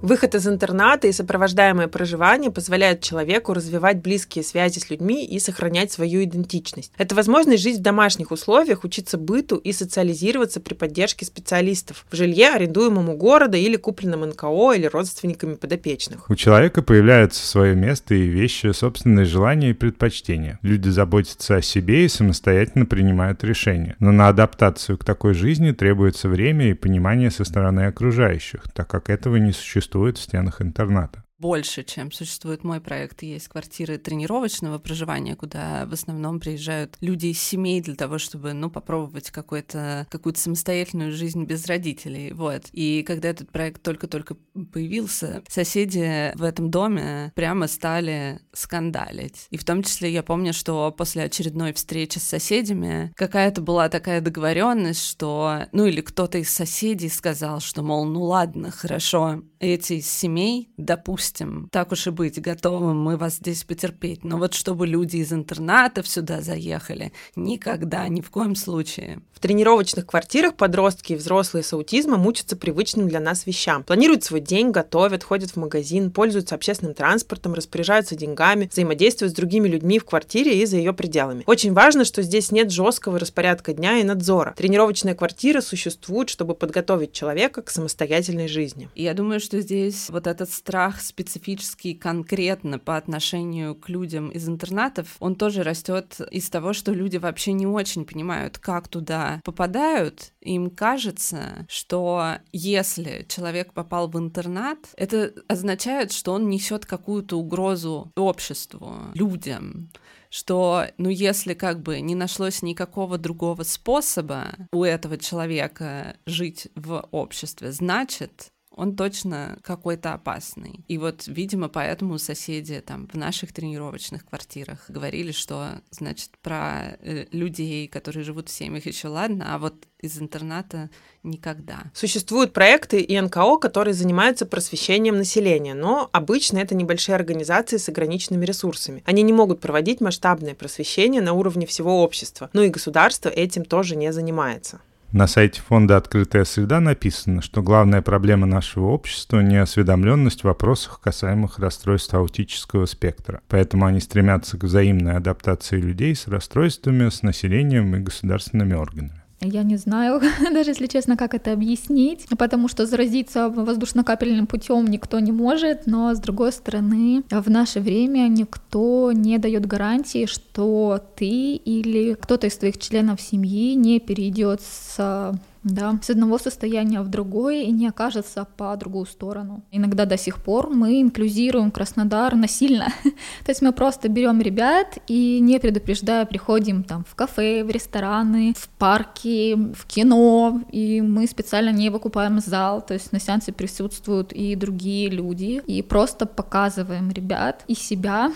Выход 0.09 0.35
из 0.35 0.49
интерната 0.49 1.07
и 1.07 1.13
сопровождаемое 1.13 1.87
проживание 1.87 2.51
позволяют 2.51 3.03
человеку 3.03 3.53
развивать 3.53 3.99
близкие 3.99 4.43
связи 4.43 4.79
с 4.79 4.89
людьми 4.89 5.23
и 5.23 5.39
сохранять 5.39 5.93
свою 5.93 6.25
идентичность. 6.25 6.93
Это 6.97 7.15
возможность 7.15 7.63
жить 7.63 7.81
в 7.81 7.83
домашних 7.83 8.31
условиях, 8.31 8.85
учиться 8.85 9.19
быту 9.19 9.57
и 9.57 9.71
социализироваться 9.71 10.61
при 10.61 10.73
поддержке 10.73 11.27
специалистов 11.27 12.07
в 12.11 12.17
жилье, 12.17 12.55
арендуемом 12.55 13.11
у 13.11 13.19
города 13.19 13.59
или 13.59 13.77
купленном 13.77 14.23
НКО 14.23 14.73
или 14.77 14.87
родственниками 14.87 15.57
подопечных. 15.57 16.31
У 16.31 16.35
человека 16.37 16.81
появляется 16.81 17.47
свое 17.47 17.75
место 17.75 18.15
и 18.15 18.29
вещи, 18.29 18.73
собственные 18.73 19.27
желания 19.27 19.73
и 19.73 19.75
предпочтения. 19.75 20.59
Люди 20.63 20.89
заботятся 20.89 21.57
о 21.57 21.61
себе 21.61 22.07
и 22.07 22.09
самостоятельно 22.09 22.87
принимают 22.87 23.45
решения. 23.45 23.95
Но 23.99 24.11
на 24.13 24.29
адаптацию 24.29 24.97
к 24.97 25.05
такой 25.05 25.35
жизни 25.35 25.73
требуется 25.73 26.31
время 26.31 26.71
и 26.71 26.73
понимание 26.73 27.31
со 27.31 27.45
стороны 27.45 27.81
окружающих, 27.81 28.63
так 28.73 28.89
как 28.89 29.11
этого 29.11 29.37
не 29.37 29.53
существует 29.53 29.98
существует 29.99 30.19
в 30.19 30.23
стенах 30.23 30.63
интерната 30.63 31.25
больше, 31.39 31.85
чем 31.85 32.11
существует 32.13 32.65
мой 32.65 32.81
проект. 32.81 33.23
Есть 33.23 33.49
квартиры 33.49 33.99
тренировочного 33.99 34.79
проживания, 34.79 35.37
куда 35.37 35.87
в 35.87 35.93
основном 35.93 36.41
приезжают 36.41 36.97
люди 37.01 37.29
из 37.29 37.41
семей 37.41 37.81
для 37.81 37.95
того, 37.95 38.19
чтобы, 38.19 38.53
ну, 38.53 38.71
попробовать 38.71 39.31
какую-то 39.31 40.07
какую-то 40.11 40.41
самостоятельную 40.41 41.13
жизнь 41.13 41.45
без 41.45 41.67
родителей. 41.67 42.33
Вот. 42.33 42.65
И 42.73 43.03
когда 43.05 43.29
этот 43.29 43.51
проект 43.51 43.83
только-только 43.83 44.37
появился, 44.73 45.43
соседи 45.49 46.33
в 46.35 46.43
этом 46.43 46.71
доме 46.71 47.33
прямо 47.35 47.69
стали 47.69 48.41
скандалить. 48.53 49.47
И 49.51 49.57
в 49.57 49.65
том 49.65 49.83
числе 49.83 50.13
я 50.13 50.23
помню, 50.23 50.53
что 50.53 50.91
после 50.91 51.25
очередной 51.25 51.73
встречи 51.73 52.19
с 52.19 52.25
соседями 52.25 53.13
какая-то 53.15 53.61
была 53.61 53.89
такая 53.89 54.21
договоренность, 54.21 55.05
что, 55.05 55.67
ну, 55.73 55.87
или 55.87 56.01
кто-то 56.01 56.39
из 56.39 56.51
соседей 56.51 57.09
сказал, 57.09 57.61
что, 57.61 57.83
мол, 57.83 58.05
ну 58.05 58.25
ладно, 58.25 58.71
хорошо, 58.71 59.43
эти 59.61 60.01
семей, 60.01 60.69
допустим, 60.77 61.69
так 61.73 61.93
уж 61.93 62.07
и 62.07 62.11
быть, 62.11 62.41
готовы 62.41 62.95
мы 62.95 63.17
вас 63.17 63.37
здесь 63.37 63.65
потерпеть. 63.65 64.25
Но 64.25 64.39
вот 64.39 64.55
чтобы 64.55 64.87
люди 64.87 65.17
из 65.17 65.33
интернатов 65.33 66.09
сюда 66.09 66.41
заехали, 66.41 67.13
никогда, 67.37 68.07
ни 68.09 68.21
в 68.21 68.31
коем 68.31 68.55
случае. 68.55 69.21
В 69.33 69.41
тренировочных 69.41 70.07
квартирах 70.07 70.57
подростки 70.57 71.13
и 71.13 71.17
взрослые 71.17 71.63
с 71.63 71.73
аутизмом 71.73 72.27
учатся 72.27 72.57
привычным 72.57 73.09
для 73.09 73.21
нас 73.21 73.47
вещам. 73.47 73.85
Планируют 73.85 74.25
свой 74.25 74.41
день, 74.41 74.71
готовят, 74.71 75.23
ходят 75.23 75.53
в 75.53 75.57
магазин, 75.57 76.11
пользуются 76.11 76.57
общественным 76.57 76.95
транспортом, 76.95 77.55
распоряжаются 77.55 78.17
деньгами, 78.17 78.69
взаимодействуют 78.71 79.33
с 79.33 79.37
другими 79.37 79.69
людьми 79.69 79.99
в 79.99 80.05
квартире 80.05 80.61
и 80.61 80.67
за 80.67 80.77
ее 80.77 80.93
пределами. 80.93 81.45
Очень 81.47 81.73
важно, 81.73 82.05
что 82.05 82.23
здесь 82.23 82.51
нет 82.51 82.73
жесткого 82.73 83.19
распорядка 83.19 83.73
дня 83.73 83.99
и 83.99 84.05
надзора. 84.05 84.55
Тренировочная 84.57 85.15
квартира 85.15 85.61
существует, 85.61 86.29
чтобы 86.29 86.55
подготовить 86.55 87.13
человека 87.13 87.63
к 87.63 87.71
самостоятельной 87.71 88.49
жизни. 88.49 88.89
Я 88.97 89.15
думаю, 89.15 89.39
что 89.49 89.63
здесь 89.63 90.11
вот 90.11 90.27
этот 90.27 90.51
страх 90.51 91.01
специфический 91.01 91.95
конкретно 91.95 92.79
по 92.79 92.99
отношению 92.99 93.75
к 93.75 93.89
людям 93.89 94.29
из 94.29 94.47
интернатов, 94.47 95.17
он 95.21 95.37
тоже 95.37 95.63
растет 95.63 96.21
из 96.31 96.51
того, 96.51 96.75
что 96.75 96.93
люди 96.93 97.17
вообще 97.17 97.55
не 97.55 97.67
очень 97.67 98.05
понимают, 98.05 98.59
как 98.59 98.89
туда 98.89 99.41
попадают. 99.45 100.33
Им 100.43 100.69
кажется, 100.69 101.65
что 101.67 102.35
если 102.53 103.25
человек 103.27 103.73
попал 103.73 104.11
в 104.11 104.19
интернат, 104.19 104.81
это 104.99 105.33
означает, 105.49 106.13
что 106.13 106.35
он 106.35 106.51
несет 106.51 106.85
какую-то 106.85 107.39
угрозу 107.39 108.13
обществу, 108.17 108.97
людям 109.15 109.89
что, 110.31 110.85
ну, 110.99 111.09
если 111.09 111.55
как 111.55 111.81
бы 111.81 112.03
не 112.03 112.15
нашлось 112.15 112.61
никакого 112.61 113.17
другого 113.17 113.63
способа 113.63 114.49
у 114.73 114.85
этого 114.85 115.17
человека 115.17 116.19
жить 116.27 116.69
в 116.75 117.09
обществе, 117.13 117.73
значит, 117.73 118.53
он 118.79 118.95
точно 118.95 119.59
какой-то 119.63 120.15
опасный. 120.15 120.85
И 120.87 120.99
вот, 120.99 121.27
видимо, 121.27 121.69
поэтому 121.69 122.17
соседи 122.19 122.81
там 122.81 123.09
в 123.13 123.17
наших 123.17 123.53
тренировочных 123.53 124.25
квартирах 124.25 124.85
говорили, 124.89 125.33
что, 125.33 125.83
значит, 125.91 126.31
про 126.43 126.97
э, 127.01 127.27
людей, 127.33 127.89
которые 127.89 128.23
живут 128.23 128.49
в 128.49 128.53
семьях, 128.53 128.87
еще 128.87 129.09
ладно, 129.09 129.53
а 129.55 129.59
вот 129.59 129.75
из 130.01 130.21
интерната 130.21 130.91
никогда. 131.25 131.91
Существуют 131.93 132.53
проекты 132.53 133.01
и 133.01 133.21
НКО, 133.21 133.59
которые 133.59 133.95
занимаются 133.95 134.47
просвещением 134.47 135.17
населения, 135.17 135.75
но 135.75 136.09
обычно 136.13 136.59
это 136.59 136.77
небольшие 136.77 137.17
организации 137.17 137.79
с 137.79 137.89
ограниченными 137.89 138.45
ресурсами. 138.45 139.03
Они 139.07 139.23
не 139.23 139.33
могут 139.33 139.61
проводить 139.61 140.01
масштабное 140.01 140.55
просвещение 140.55 141.21
на 141.21 141.33
уровне 141.33 141.67
всего 141.67 142.05
общества, 142.05 142.49
ну 142.53 142.63
и 142.63 142.69
государство 142.69 143.29
этим 143.29 143.65
тоже 143.65 143.97
не 143.97 144.13
занимается. 144.13 144.81
На 145.11 145.27
сайте 145.27 145.63
фонда 145.63 145.97
«Открытая 145.97 146.45
среда» 146.45 146.81
написано, 146.81 147.41
что 147.41 147.63
главная 147.63 148.03
проблема 148.03 148.47
нашего 148.47 148.89
общества— 148.89 149.41
неосведомленность 149.43 150.43
в 150.43 150.45
вопросах, 150.45 151.01
касаемых 151.01 151.59
расстройств 151.59 152.13
аутического 152.13 152.85
спектра. 152.85 153.41
Поэтому 153.49 153.87
они 153.87 154.01
стремятся 154.01 154.59
к 154.59 154.65
взаимной 154.65 155.17
адаптации 155.17 155.81
людей 155.81 156.15
с 156.15 156.29
расстройствами 156.29 157.09
с 157.09 157.23
населением 157.23 157.97
и 157.97 158.01
государственными 158.01 158.75
органами. 158.75 159.18
Я 159.41 159.63
не 159.63 159.77
знаю, 159.77 160.21
даже 160.53 160.71
если 160.71 160.87
честно, 160.87 161.17
как 161.17 161.35
это 161.35 161.53
объяснить, 161.53 162.27
потому 162.39 162.69
что 162.69 162.87
заразиться 162.87 163.49
воздушно-капельным 163.49 164.47
путем 164.47 164.87
никто 164.87 165.21
не 165.21 165.33
может, 165.33 165.87
но 165.87 166.15
с 166.15 166.19
другой 166.19 166.53
стороны, 166.53 167.23
в 167.31 167.49
наше 167.49 167.81
время 167.81 168.29
никто 168.29 169.13
не 169.13 169.39
дает 169.39 169.67
гарантии, 169.67 170.27
что 170.27 171.01
ты 171.17 171.55
или 171.55 172.15
кто-то 172.15 172.49
из 172.49 172.57
твоих 172.57 172.79
членов 172.79 173.21
семьи 173.21 173.75
не 173.75 174.01
перейдет 174.01 174.61
с 174.61 175.39
да, 175.69 175.99
с 176.03 176.11
одного 176.11 176.39
состояния 176.39 177.01
в 177.01 177.09
другое 177.09 177.63
и 177.63 177.71
не 177.71 177.89
окажется 177.89 178.47
по 178.57 178.77
другую 178.77 179.07
сторону. 179.07 179.63
Иногда 179.71 180.05
до 180.05 180.17
сих 180.17 180.43
пор 180.43 180.71
мы 180.71 181.01
инклюзируем 181.03 181.71
Краснодар 181.71 182.35
насильно. 182.35 182.89
То 183.45 183.51
есть 183.51 183.63
мы 183.63 183.73
просто 183.73 184.09
берем 184.09 184.41
ребят 184.41 184.99
и 185.07 185.41
не 185.41 185.59
предупреждая 185.59 186.27
приходим 186.27 186.83
там 186.83 187.05
в 187.09 187.15
кафе, 187.15 187.65
в 187.65 187.71
рестораны, 187.71 188.55
в 188.57 188.69
парки, 188.69 189.55
в 189.75 189.87
кино, 189.87 190.63
и 190.73 191.01
мы 191.01 191.27
специально 191.27 191.71
не 191.71 191.91
выкупаем 191.91 192.41
зал, 192.41 192.81
то 192.81 192.95
есть 192.95 193.13
на 193.13 193.21
сеансе 193.21 193.53
присутствуют 193.53 194.33
и 194.33 194.55
другие 194.55 195.09
люди, 195.09 195.63
и 195.67 195.83
просто 195.83 196.27
показываем 196.27 197.11
ребят 197.11 197.65
и 197.69 197.75
себя 197.75 198.33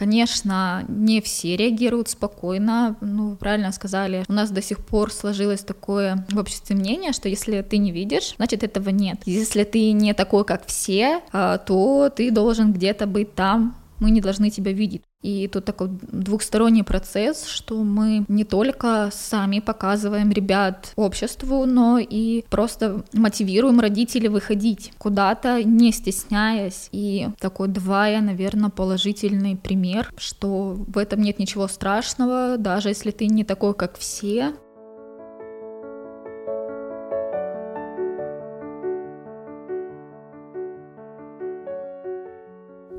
Конечно, 0.00 0.86
не 0.88 1.20
все 1.20 1.56
реагируют 1.56 2.08
спокойно. 2.08 2.96
Ну, 3.02 3.36
правильно 3.36 3.70
сказали, 3.70 4.24
у 4.28 4.32
нас 4.32 4.50
до 4.50 4.62
сих 4.62 4.78
пор 4.78 5.12
сложилось 5.12 5.60
такое 5.60 6.24
в 6.30 6.38
обществе 6.38 6.74
мнение, 6.74 7.12
что 7.12 7.28
если 7.28 7.60
ты 7.60 7.76
не 7.76 7.92
видишь, 7.92 8.32
значит 8.38 8.62
этого 8.62 8.88
нет. 8.88 9.18
Если 9.26 9.62
ты 9.62 9.92
не 9.92 10.14
такой, 10.14 10.46
как 10.46 10.64
все, 10.64 11.20
а, 11.32 11.58
то 11.58 12.08
ты 12.08 12.30
должен 12.30 12.72
где-то 12.72 13.06
быть 13.06 13.34
там, 13.34 13.76
мы 14.00 14.10
не 14.10 14.20
должны 14.20 14.50
тебя 14.50 14.72
видеть. 14.72 15.02
И 15.22 15.48
тут 15.48 15.66
такой 15.66 15.88
двухсторонний 15.90 16.82
процесс, 16.82 17.46
что 17.46 17.82
мы 17.82 18.24
не 18.28 18.44
только 18.44 19.10
сами 19.12 19.60
показываем 19.60 20.30
ребят 20.30 20.92
обществу, 20.96 21.66
но 21.66 21.98
и 21.98 22.44
просто 22.48 23.04
мотивируем 23.12 23.80
родителей 23.80 24.28
выходить 24.28 24.92
куда-то, 24.98 25.62
не 25.62 25.92
стесняясь. 25.92 26.88
И 26.92 27.28
такой 27.38 27.68
двая, 27.68 28.20
наверное, 28.22 28.70
положительный 28.70 29.56
пример, 29.56 30.10
что 30.16 30.76
в 30.78 30.96
этом 30.96 31.20
нет 31.20 31.38
ничего 31.38 31.68
страшного, 31.68 32.56
даже 32.56 32.88
если 32.88 33.10
ты 33.10 33.26
не 33.26 33.44
такой, 33.44 33.74
как 33.74 33.98
все, 33.98 34.54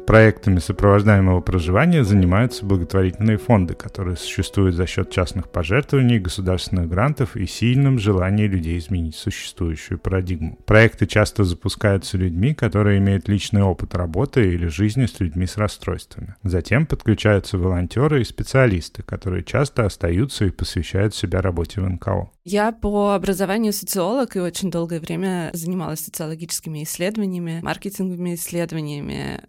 Проектами 0.07 0.59
сопровождаемого 0.59 1.41
проживания 1.41 2.03
занимаются 2.03 2.65
благотворительные 2.65 3.37
фонды, 3.37 3.75
которые 3.75 4.17
существуют 4.17 4.75
за 4.75 4.85
счет 4.85 5.09
частных 5.09 5.49
пожертвований, 5.49 6.19
государственных 6.19 6.89
грантов 6.89 7.37
и 7.37 7.45
сильным 7.45 7.97
желанием 7.97 8.51
людей 8.51 8.77
изменить 8.77 9.15
существующую 9.15 9.99
парадигму. 9.99 10.57
Проекты 10.65 11.05
часто 11.05 11.43
запускаются 11.43 12.17
людьми, 12.17 12.53
которые 12.53 12.99
имеют 12.99 13.29
личный 13.29 13.61
опыт 13.61 13.95
работы 13.95 14.53
или 14.53 14.67
жизни 14.67 15.05
с 15.05 15.19
людьми 15.19 15.45
с 15.45 15.57
расстройствами. 15.57 16.35
Затем 16.43 16.85
подключаются 16.85 17.57
волонтеры 17.57 18.21
и 18.21 18.25
специалисты, 18.25 19.03
которые 19.03 19.43
часто 19.43 19.85
остаются 19.85 20.45
и 20.45 20.51
посвящают 20.51 21.15
себя 21.15 21.41
работе 21.41 21.79
в 21.79 21.89
НКО. 21.89 22.31
Я 22.43 22.71
по 22.71 23.13
образованию 23.13 23.71
социолог 23.71 24.35
и 24.35 24.39
очень 24.39 24.71
долгое 24.71 24.99
время 24.99 25.51
занималась 25.53 25.99
социологическими 25.99 26.83
исследованиями, 26.83 27.59
маркетинговыми 27.61 28.33
исследованиями. 28.33 29.39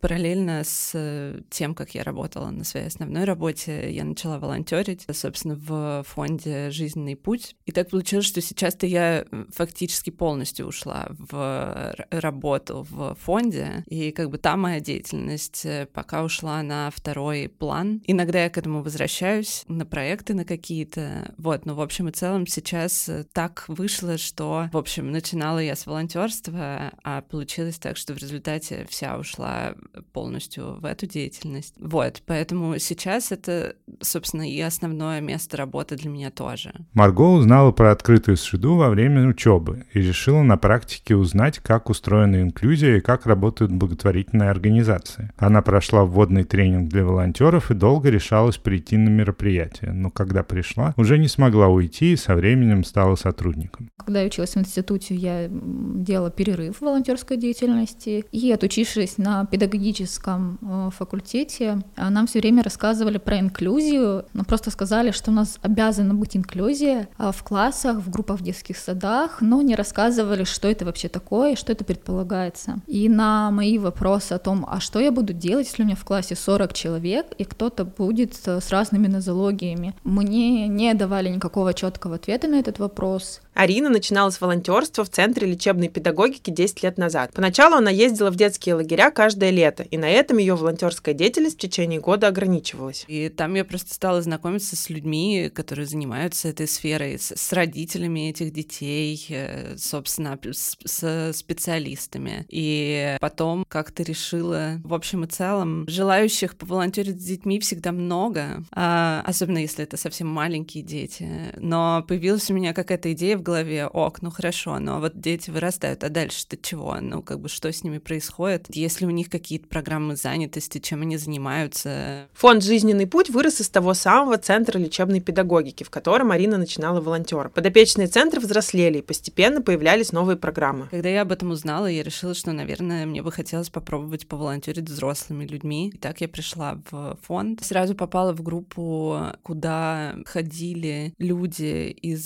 Параллельно 0.00 0.62
с 0.64 1.42
тем, 1.50 1.74
как 1.74 1.94
я 1.94 2.02
работала 2.02 2.50
на 2.50 2.64
своей 2.64 2.86
основной 2.86 3.24
работе, 3.24 3.92
я 3.92 4.04
начала 4.04 4.38
волонтерить, 4.38 5.06
собственно, 5.12 5.54
в 5.54 6.04
фонде 6.06 6.70
«Жизненный 6.70 7.16
путь». 7.16 7.56
И 7.66 7.72
так 7.72 7.90
получилось, 7.90 8.26
что 8.26 8.40
сейчас-то 8.40 8.86
я 8.86 9.24
фактически 9.50 10.10
полностью 10.10 10.66
ушла 10.66 11.08
в 11.10 11.94
работу 12.10 12.86
в 12.90 13.14
фонде, 13.20 13.84
и 13.86 14.10
как 14.10 14.30
бы 14.30 14.38
там 14.38 14.60
моя 14.60 14.80
деятельность 14.80 15.64
э, 15.64 15.86
пока 15.92 16.22
ушла 16.24 16.62
на 16.62 16.90
второй 16.90 17.48
план. 17.48 18.02
Иногда 18.06 18.44
я 18.44 18.50
к 18.50 18.58
этому 18.58 18.82
возвращаюсь 18.82 19.64
на 19.68 19.86
проекты 19.86 20.34
на 20.34 20.44
какие-то, 20.44 21.34
вот, 21.38 21.66
но 21.66 21.74
в 21.74 21.80
общем 21.80 22.08
и 22.08 22.12
целом 22.12 22.46
сейчас 22.46 23.08
э, 23.08 23.24
так 23.32 23.64
вышло, 23.68 24.18
что, 24.18 24.68
в 24.72 24.76
общем, 24.76 25.10
начинала 25.10 25.58
я 25.58 25.76
с 25.76 25.86
волонтерства, 25.86 26.92
а 27.02 27.22
получилось 27.22 27.78
так, 27.78 27.96
что 27.96 28.14
в 28.14 28.18
результате 28.18 28.86
вся 28.88 29.18
ушла 29.32 29.74
полностью 30.12 30.78
в 30.80 30.84
эту 30.84 31.06
деятельность. 31.06 31.74
Вот, 31.78 32.22
поэтому 32.26 32.78
сейчас 32.78 33.32
это, 33.32 33.76
собственно, 34.00 34.48
и 34.48 34.60
основное 34.60 35.20
место 35.20 35.56
работы 35.56 35.96
для 35.96 36.10
меня 36.10 36.30
тоже. 36.30 36.72
Марго 36.92 37.22
узнала 37.22 37.72
про 37.72 37.92
открытую 37.92 38.36
среду 38.36 38.76
во 38.76 38.90
время 38.90 39.26
учебы 39.26 39.86
и 39.92 40.00
решила 40.00 40.42
на 40.42 40.56
практике 40.56 41.16
узнать, 41.16 41.58
как 41.58 41.90
устроена 41.90 42.42
инклюзия 42.42 42.96
и 42.96 43.00
как 43.00 43.26
работают 43.26 43.72
благотворительные 43.72 44.50
организации. 44.50 45.30
Она 45.36 45.62
прошла 45.62 46.04
вводный 46.04 46.44
тренинг 46.44 46.88
для 46.88 47.04
волонтеров 47.04 47.70
и 47.70 47.74
долго 47.74 48.10
решалась 48.10 48.58
прийти 48.58 48.96
на 48.96 49.08
мероприятие, 49.08 49.92
но 49.92 50.10
когда 50.10 50.42
пришла, 50.42 50.94
уже 50.96 51.18
не 51.18 51.28
смогла 51.28 51.68
уйти 51.68 52.12
и 52.12 52.16
со 52.16 52.34
временем 52.34 52.84
стала 52.84 53.16
сотрудником. 53.16 53.90
Когда 53.96 54.20
я 54.20 54.26
училась 54.26 54.54
в 54.54 54.58
институте, 54.58 55.14
я 55.14 55.48
делала 55.48 56.30
перерыв 56.30 56.78
в 56.78 56.82
волонтерской 56.82 57.36
деятельности. 57.36 58.24
И 58.32 58.50
отучившись 58.50 59.18
на 59.22 59.46
педагогическом 59.46 60.58
э, 60.62 60.90
факультете, 60.96 61.82
э, 61.96 62.08
нам 62.08 62.26
все 62.26 62.40
время 62.40 62.62
рассказывали 62.62 63.18
про 63.18 63.38
инклюзию. 63.38 64.24
Но 64.32 64.44
просто 64.44 64.70
сказали, 64.70 65.10
что 65.10 65.30
у 65.30 65.34
нас 65.34 65.58
обязана 65.62 66.14
быть 66.14 66.36
инклюзия 66.36 67.08
э, 67.18 67.30
в 67.32 67.42
классах, 67.42 67.98
в 67.98 68.10
группах 68.10 68.40
в 68.40 68.42
детских 68.42 68.76
садах, 68.76 69.40
но 69.40 69.62
не 69.62 69.74
рассказывали, 69.74 70.44
что 70.44 70.68
это 70.68 70.84
вообще 70.84 71.08
такое, 71.08 71.56
что 71.56 71.72
это 71.72 71.84
предполагается. 71.84 72.80
И 72.86 73.08
на 73.08 73.50
мои 73.50 73.78
вопросы 73.78 74.32
о 74.32 74.38
том, 74.38 74.66
а 74.68 74.80
что 74.80 75.00
я 75.00 75.12
буду 75.12 75.32
делать, 75.32 75.68
если 75.68 75.82
у 75.82 75.86
меня 75.86 75.96
в 75.96 76.04
классе 76.04 76.34
40 76.36 76.72
человек, 76.72 77.26
и 77.38 77.44
кто-то 77.44 77.84
будет 77.84 78.34
с 78.34 78.70
разными 78.70 79.06
нозологиями, 79.06 79.94
мне 80.04 80.68
не 80.68 80.94
давали 80.94 81.28
никакого 81.28 81.74
четкого 81.74 82.16
ответа 82.16 82.48
на 82.48 82.56
этот 82.56 82.78
вопрос. 82.78 83.40
Арина 83.54 83.90
начинала 83.90 84.30
с 84.30 84.40
волонтерства 84.40 85.04
в 85.04 85.10
Центре 85.10 85.46
лечебной 85.46 85.88
педагогики 85.88 86.50
10 86.50 86.82
лет 86.82 86.98
назад. 86.98 87.32
Поначалу 87.34 87.76
она 87.76 87.90
ездила 87.90 88.30
в 88.30 88.36
детские 88.36 88.74
лагеря 88.76 89.10
каждое 89.10 89.50
лето, 89.50 89.82
и 89.82 89.98
на 89.98 90.08
этом 90.08 90.38
ее 90.38 90.54
волонтерская 90.54 91.14
деятельность 91.14 91.56
в 91.56 91.60
течение 91.60 92.00
года 92.00 92.28
ограничивалась. 92.28 93.04
И 93.08 93.28
там 93.28 93.54
я 93.54 93.64
просто 93.64 93.92
стала 93.94 94.22
знакомиться 94.22 94.74
с 94.76 94.88
людьми, 94.88 95.50
которые 95.52 95.86
занимаются 95.86 96.48
этой 96.48 96.66
сферой, 96.66 97.18
с, 97.18 97.32
с 97.36 97.52
родителями 97.52 98.30
этих 98.30 98.52
детей, 98.52 99.24
э, 99.28 99.76
собственно, 99.76 100.38
с, 100.50 100.76
с 100.84 101.32
специалистами. 101.34 102.46
И 102.48 103.16
потом 103.20 103.64
как-то 103.68 104.02
решила, 104.02 104.80
в 104.82 104.94
общем 104.94 105.24
и 105.24 105.26
целом, 105.26 105.84
желающих 105.88 106.56
поволонтерить 106.56 107.20
с 107.20 107.24
детьми 107.24 107.60
всегда 107.60 107.92
много, 107.92 108.64
а, 108.72 109.22
особенно 109.26 109.58
если 109.58 109.84
это 109.84 109.96
совсем 109.96 110.28
маленькие 110.28 110.82
дети. 110.82 111.28
Но 111.58 112.04
появилась 112.08 112.50
у 112.50 112.54
меня 112.54 112.72
какая-то 112.72 113.12
идея 113.12 113.36
в 113.36 113.41
голове, 113.42 113.86
ок, 113.86 114.22
ну 114.22 114.30
хорошо, 114.30 114.78
но 114.78 115.00
вот 115.00 115.20
дети 115.20 115.50
вырастают, 115.50 116.04
а 116.04 116.08
дальше-то 116.08 116.56
чего? 116.56 116.96
Ну, 117.00 117.22
как 117.22 117.40
бы 117.40 117.48
что 117.48 117.72
с 117.72 117.84
ними 117.84 117.98
происходит? 117.98 118.66
Если 118.70 119.04
у 119.04 119.10
них 119.10 119.28
какие-то 119.28 119.66
программы 119.66 120.16
занятости, 120.16 120.78
чем 120.78 121.02
они 121.02 121.16
занимаются? 121.16 122.28
Фонд 122.34 122.62
«Жизненный 122.62 123.06
путь» 123.06 123.30
вырос 123.30 123.60
из 123.60 123.68
того 123.68 123.94
самого 123.94 124.38
Центра 124.38 124.78
лечебной 124.78 125.20
педагогики, 125.20 125.84
в 125.84 125.90
котором 125.90 126.28
Марина 126.28 126.56
начинала 126.58 127.00
волонтером. 127.00 127.50
Подопечные 127.50 128.06
центры 128.06 128.40
взрослели, 128.40 128.98
и 128.98 129.02
постепенно 129.02 129.60
появлялись 129.60 130.12
новые 130.12 130.36
программы. 130.36 130.88
Когда 130.90 131.08
я 131.08 131.22
об 131.22 131.32
этом 131.32 131.50
узнала, 131.50 131.86
я 131.86 132.02
решила, 132.02 132.34
что, 132.34 132.52
наверное, 132.52 133.06
мне 133.06 133.22
бы 133.22 133.32
хотелось 133.32 133.70
попробовать 133.70 134.26
поволонтерить 134.28 134.88
с 134.88 134.92
взрослыми 134.92 135.44
людьми. 135.44 135.90
И 135.94 135.98
так 135.98 136.20
я 136.20 136.28
пришла 136.28 136.80
в 136.90 137.18
фонд. 137.22 137.64
Сразу 137.64 137.94
попала 137.94 138.32
в 138.32 138.42
группу, 138.42 139.18
куда 139.42 140.14
ходили 140.26 141.14
люди 141.18 141.90
из 141.90 142.22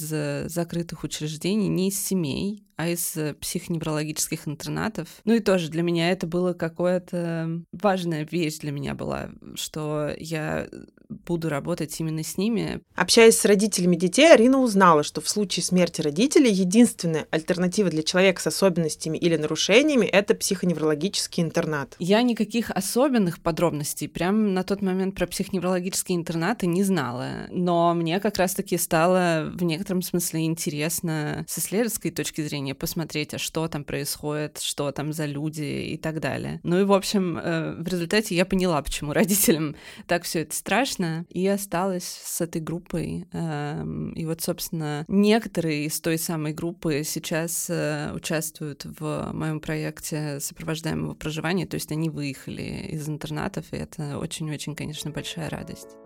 закрытых 0.52 1.04
учреждений, 1.06 1.68
не 1.68 1.88
из 1.88 1.98
семей, 1.98 2.62
а 2.76 2.88
из 2.88 3.16
э, 3.16 3.34
психоневрологических 3.34 4.46
интернатов. 4.46 5.08
Ну 5.24 5.34
и 5.34 5.40
тоже 5.40 5.70
для 5.70 5.82
меня 5.82 6.10
это 6.10 6.26
было 6.26 6.52
какое-то 6.52 7.62
важная 7.72 8.26
вещь 8.30 8.58
для 8.58 8.72
меня 8.72 8.94
была, 8.94 9.30
что 9.54 10.14
я 10.18 10.68
буду 11.08 11.48
работать 11.48 11.98
именно 12.00 12.22
с 12.22 12.36
ними. 12.36 12.80
Общаясь 12.94 13.38
с 13.38 13.44
родителями 13.44 13.96
детей, 13.96 14.32
Арина 14.32 14.60
узнала, 14.60 15.02
что 15.02 15.20
в 15.20 15.28
случае 15.28 15.64
смерти 15.64 16.00
родителей 16.00 16.50
единственная 16.50 17.26
альтернатива 17.30 17.90
для 17.90 18.02
человека 18.02 18.40
с 18.40 18.46
особенностями 18.46 19.18
или 19.18 19.36
нарушениями— 19.36 20.06
это 20.12 20.34
психоневрологический 20.34 21.42
интернат. 21.42 21.96
Я 21.98 22.22
никаких 22.22 22.70
особенных 22.70 23.40
подробностей 23.40 24.08
прям 24.08 24.54
на 24.54 24.62
тот 24.62 24.82
момент 24.82 25.14
про 25.14 25.26
психоневрологические 25.26 26.16
интернаты 26.16 26.66
не 26.66 26.82
знала, 26.82 27.46
но 27.50 27.94
мне 27.94 28.20
как 28.20 28.36
раз-таки 28.38 28.76
стало 28.78 29.50
в 29.54 29.62
некотором 29.62 30.02
смысле 30.02 30.44
интересно 30.44 31.44
с 31.48 31.58
исследовательской 31.58 32.10
точки 32.10 32.40
зрения 32.40 32.74
посмотреть, 32.74 33.34
а 33.34 33.38
что 33.38 33.68
там 33.68 33.84
происходит, 33.84 34.58
что 34.58 34.90
там 34.92 35.12
за 35.12 35.26
люди 35.26 35.62
и 35.62 35.96
так 35.96 36.20
далее. 36.20 36.60
Ну 36.62 36.80
и, 36.80 36.84
в 36.84 36.92
общем, 36.92 37.38
э, 37.38 37.74
в 37.78 37.86
результате 37.86 38.34
я 38.34 38.44
поняла, 38.44 38.80
почему 38.82 39.12
родителям 39.12 39.76
так 40.06 40.24
все 40.24 40.42
это 40.42 40.54
страшно, 40.54 40.95
и 41.28 41.46
осталась 41.46 42.04
с 42.24 42.40
этой 42.40 42.60
группой. 42.60 43.26
Эм, 43.32 44.10
и 44.12 44.24
вот, 44.24 44.40
собственно, 44.40 45.04
некоторые 45.08 45.86
из 45.86 46.00
той 46.00 46.18
самой 46.18 46.52
группы 46.52 47.02
сейчас 47.04 47.68
э, 47.68 48.12
участвуют 48.14 48.84
в 48.84 49.30
моем 49.32 49.60
проекте 49.60 50.40
сопровождаемого 50.40 51.14
проживания, 51.14 51.66
то 51.66 51.74
есть 51.74 51.92
они 51.92 52.10
выехали 52.10 52.88
из 52.90 53.08
интернатов, 53.08 53.72
и 53.72 53.76
это 53.76 54.18
очень-очень, 54.18 54.74
конечно, 54.74 55.10
большая 55.10 55.50
радость. 55.50 56.05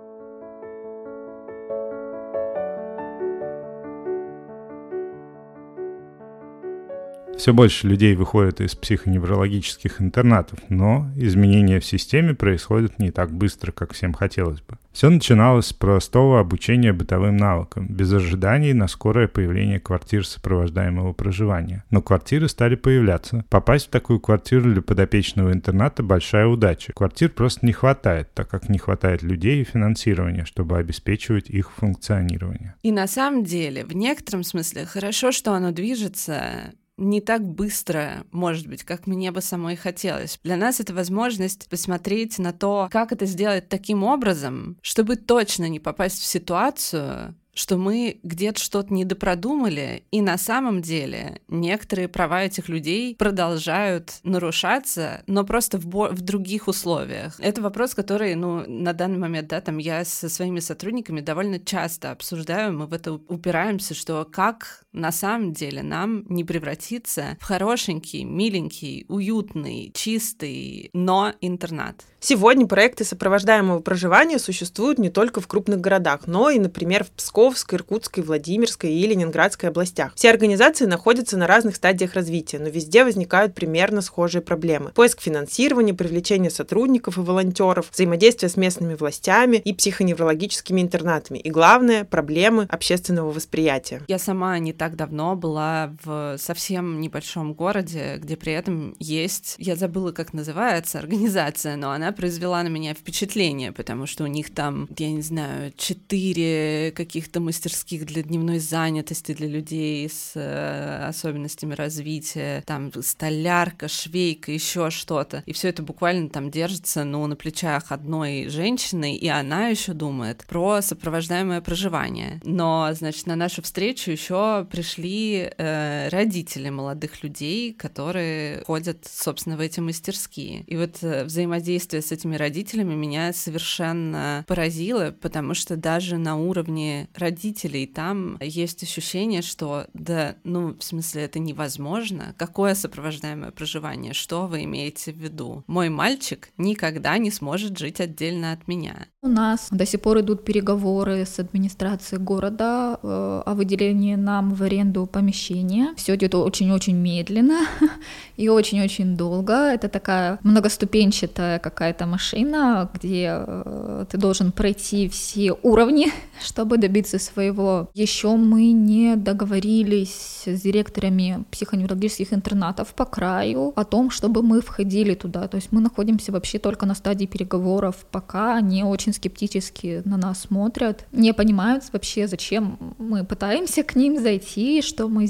Все 7.40 7.54
больше 7.54 7.88
людей 7.88 8.14
выходят 8.16 8.60
из 8.60 8.74
психоневрологических 8.74 10.02
интернатов, 10.02 10.58
но 10.68 11.10
изменения 11.16 11.80
в 11.80 11.86
системе 11.86 12.34
происходят 12.34 12.98
не 12.98 13.10
так 13.10 13.32
быстро, 13.32 13.72
как 13.72 13.94
всем 13.94 14.12
хотелось 14.12 14.60
бы. 14.60 14.76
Все 14.92 15.08
начиналось 15.08 15.68
с 15.68 15.72
простого 15.72 16.38
обучения 16.38 16.92
бытовым 16.92 17.38
навыкам, 17.38 17.86
без 17.86 18.12
ожиданий 18.12 18.74
на 18.74 18.88
скорое 18.88 19.26
появление 19.26 19.80
квартир 19.80 20.26
сопровождаемого 20.26 21.14
проживания. 21.14 21.82
Но 21.88 22.02
квартиры 22.02 22.46
стали 22.46 22.74
появляться. 22.74 23.42
Попасть 23.48 23.86
в 23.86 23.90
такую 23.90 24.20
квартиру 24.20 24.70
для 24.70 24.82
подопечного 24.82 25.54
интерната– 25.54 26.02
большая 26.02 26.46
удача. 26.46 26.92
Квартир 26.92 27.30
просто 27.30 27.64
не 27.64 27.72
хватает, 27.72 28.34
так 28.34 28.50
как 28.50 28.68
не 28.68 28.76
хватает 28.76 29.22
людей 29.22 29.62
и 29.62 29.64
финансирования, 29.64 30.44
чтобы 30.44 30.76
обеспечивать 30.76 31.48
их 31.48 31.70
функционирование. 31.70 32.74
И 32.82 32.92
на 32.92 33.06
самом 33.06 33.44
деле, 33.44 33.86
в 33.86 33.94
некотором 33.94 34.42
смысле, 34.42 34.84
хорошо, 34.84 35.32
что 35.32 35.54
оно 35.54 35.70
движется, 35.70 36.74
не 37.00 37.20
так 37.20 37.44
быстро, 37.44 38.24
может 38.30 38.66
быть, 38.66 38.84
как 38.84 39.06
мне 39.06 39.32
бы 39.32 39.40
самой 39.40 39.74
хотелось. 39.74 40.38
Для 40.44 40.56
нас 40.56 40.78
это 40.80 40.94
возможность 40.94 41.68
посмотреть 41.68 42.38
на 42.38 42.52
то, 42.52 42.88
как 42.92 43.10
это 43.12 43.26
сделать 43.26 43.68
таким 43.68 44.04
образом, 44.04 44.76
чтобы 44.82 45.16
точно 45.16 45.68
не 45.68 45.80
попасть 45.80 46.20
в 46.20 46.26
ситуацию, 46.26 47.34
что 47.54 47.76
мы 47.76 48.20
где-то 48.22 48.60
что-то 48.60 48.92
недопродумали, 48.92 50.04
и 50.10 50.20
на 50.20 50.38
самом 50.38 50.82
деле 50.82 51.40
некоторые 51.48 52.08
права 52.08 52.42
этих 52.42 52.68
людей 52.68 53.14
продолжают 53.16 54.14
нарушаться, 54.22 55.22
но 55.26 55.44
просто 55.44 55.78
в, 55.78 56.10
в 56.10 56.20
других 56.20 56.68
условиях. 56.68 57.38
Это 57.38 57.62
вопрос, 57.62 57.94
который, 57.94 58.34
ну, 58.34 58.64
на 58.66 58.92
данный 58.92 59.18
момент, 59.18 59.48
да, 59.48 59.60
там 59.60 59.78
я 59.78 60.04
со 60.04 60.28
своими 60.28 60.60
сотрудниками 60.60 61.20
довольно 61.20 61.58
часто 61.58 62.10
обсуждаю, 62.10 62.72
мы 62.72 62.86
в 62.86 62.92
это 62.92 63.12
упираемся, 63.12 63.94
что 63.94 64.26
как 64.30 64.84
на 64.92 65.12
самом 65.12 65.52
деле 65.52 65.82
нам 65.82 66.24
не 66.28 66.44
превратиться 66.44 67.36
в 67.40 67.44
хорошенький, 67.44 68.24
миленький, 68.24 69.04
уютный, 69.08 69.92
чистый, 69.94 70.90
но 70.92 71.32
интернат. 71.40 72.04
Сегодня 72.18 72.66
проекты 72.66 73.04
сопровождаемого 73.04 73.80
проживания 73.80 74.38
существуют 74.38 74.98
не 74.98 75.08
только 75.08 75.40
в 75.40 75.46
крупных 75.46 75.80
городах, 75.80 76.26
но 76.26 76.50
и, 76.50 76.58
например, 76.58 77.06
в 77.16 77.22
Псковской, 77.40 77.78
Иркутской, 77.78 78.22
Владимирской 78.22 78.92
и 78.92 79.06
Ленинградской 79.06 79.70
областях. 79.70 80.12
Все 80.14 80.28
организации 80.28 80.84
находятся 80.84 81.38
на 81.38 81.46
разных 81.46 81.76
стадиях 81.76 82.12
развития, 82.12 82.58
но 82.58 82.68
везде 82.68 83.02
возникают 83.02 83.54
примерно 83.54 84.02
схожие 84.02 84.42
проблемы. 84.42 84.90
Поиск 84.90 85.22
финансирования, 85.22 85.94
привлечение 85.94 86.50
сотрудников 86.50 87.16
и 87.16 87.20
волонтеров, 87.22 87.88
взаимодействие 87.92 88.50
с 88.50 88.58
местными 88.58 88.94
властями 88.94 89.56
и 89.56 89.72
психоневрологическими 89.72 90.82
интернатами. 90.82 91.38
И 91.38 91.50
главное, 91.50 92.04
проблемы 92.04 92.66
общественного 92.68 93.30
восприятия. 93.32 94.02
Я 94.06 94.18
сама 94.18 94.58
не 94.58 94.74
так 94.74 94.96
давно 94.96 95.34
была 95.34 95.94
в 96.04 96.36
совсем 96.38 97.00
небольшом 97.00 97.54
городе, 97.54 98.18
где 98.18 98.36
при 98.36 98.52
этом 98.52 98.94
есть, 98.98 99.54
я 99.56 99.76
забыла, 99.76 100.12
как 100.12 100.34
называется 100.34 100.98
организация, 100.98 101.76
но 101.76 101.92
она 101.92 102.12
произвела 102.12 102.62
на 102.62 102.68
меня 102.68 102.92
впечатление, 102.92 103.72
потому 103.72 104.04
что 104.04 104.24
у 104.24 104.26
них 104.26 104.52
там, 104.52 104.88
я 104.98 105.10
не 105.10 105.22
знаю, 105.22 105.72
четыре 105.78 106.92
каких-то 107.30 107.40
мастерских 107.40 108.06
для 108.06 108.24
дневной 108.24 108.58
занятости 108.58 109.34
для 109.34 109.46
людей 109.46 110.08
с 110.08 110.32
э, 110.34 111.06
особенностями 111.06 111.74
развития, 111.74 112.64
там 112.66 112.90
столярка, 113.02 113.86
швейка, 113.86 114.50
еще 114.50 114.90
что-то. 114.90 115.44
И 115.46 115.52
все 115.52 115.68
это 115.68 115.84
буквально 115.84 116.28
там 116.28 116.50
держится, 116.50 117.04
ну, 117.04 117.24
на 117.28 117.36
плечах 117.36 117.92
одной 117.92 118.48
женщины, 118.48 119.16
и 119.16 119.28
она 119.28 119.68
еще 119.68 119.92
думает 119.92 120.44
про 120.48 120.82
сопровождаемое 120.82 121.60
проживание. 121.60 122.40
Но, 122.42 122.90
значит, 122.94 123.26
на 123.26 123.36
нашу 123.36 123.62
встречу 123.62 124.10
еще 124.10 124.66
пришли 124.68 125.52
э, 125.56 126.08
родители 126.08 126.68
молодых 126.68 127.22
людей, 127.22 127.72
которые 127.72 128.64
ходят, 128.64 129.06
собственно, 129.08 129.56
в 129.56 129.60
эти 129.60 129.78
мастерские. 129.78 130.64
И 130.66 130.76
вот 130.76 130.98
э, 131.02 131.22
взаимодействие 131.22 132.02
с 132.02 132.10
этими 132.10 132.34
родителями 132.34 132.94
меня 132.94 133.32
совершенно 133.32 134.44
поразило, 134.48 135.14
потому 135.20 135.54
что 135.54 135.76
даже 135.76 136.18
на 136.18 136.34
уровне 136.34 137.08
родителей 137.20 137.86
там 137.86 138.38
есть 138.40 138.82
ощущение, 138.82 139.42
что 139.42 139.86
да, 139.94 140.36
ну, 140.44 140.76
в 140.76 140.82
смысле, 140.82 141.22
это 141.22 141.38
невозможно. 141.38 142.34
Какое 142.36 142.74
сопровождаемое 142.74 143.52
проживание? 143.52 144.12
Что 144.12 144.46
вы 144.46 144.64
имеете 144.64 145.12
в 145.12 145.16
виду? 145.16 145.64
Мой 145.66 145.88
мальчик 145.88 146.50
никогда 146.56 147.16
не 147.18 147.30
сможет 147.30 147.78
жить 147.78 148.00
отдельно 148.00 148.52
от 148.52 148.66
меня. 148.66 149.06
У 149.22 149.28
нас 149.28 149.68
до 149.70 149.84
сих 149.84 150.00
пор 150.00 150.20
идут 150.20 150.44
переговоры 150.44 151.26
с 151.26 151.38
администрацией 151.38 152.22
города 152.22 152.98
э, 153.02 153.42
о 153.44 153.54
выделении 153.54 154.14
нам 154.14 154.54
в 154.54 154.62
аренду 154.62 155.06
помещения. 155.06 155.92
Все 155.96 156.14
идет 156.14 156.34
очень-очень 156.34 156.96
медленно 156.96 157.66
и 158.38 158.48
очень-очень 158.48 159.18
долго. 159.18 159.52
Это 159.52 159.90
такая 159.90 160.38
многоступенчатая 160.42 161.58
какая-то 161.58 162.06
машина, 162.06 162.90
где 162.94 163.44
э, 163.46 164.06
ты 164.10 164.16
должен 164.16 164.52
пройти 164.52 165.06
все 165.10 165.52
уровни, 165.52 166.06
чтобы 166.42 166.78
добиться 166.78 167.18
своего. 167.18 167.90
Еще 167.92 168.34
мы 168.36 168.72
не 168.72 169.16
договорились 169.16 170.44
с 170.46 170.62
директорами 170.62 171.44
психоневрологических 171.50 172.32
интернатов 172.32 172.94
по 172.94 173.04
краю 173.04 173.74
о 173.76 173.84
том, 173.84 174.10
чтобы 174.10 174.42
мы 174.42 174.62
входили 174.62 175.14
туда. 175.14 175.46
То 175.46 175.56
есть 175.56 175.72
мы 175.72 175.82
находимся 175.82 176.32
вообще 176.32 176.58
только 176.58 176.86
на 176.86 176.94
стадии 176.94 177.26
переговоров, 177.26 178.06
пока 178.10 178.62
не 178.62 178.82
очень 178.82 179.09
очень 179.10 179.12
скептически 179.12 180.02
на 180.04 180.16
нас 180.16 180.42
смотрят, 180.42 181.06
не 181.12 181.32
понимают 181.32 181.84
вообще, 181.92 182.26
зачем 182.26 182.94
мы 182.98 183.24
пытаемся 183.24 183.82
к 183.82 183.96
ним 183.96 184.20
зайти, 184.20 184.82
что 184.82 185.08
мы 185.08 185.28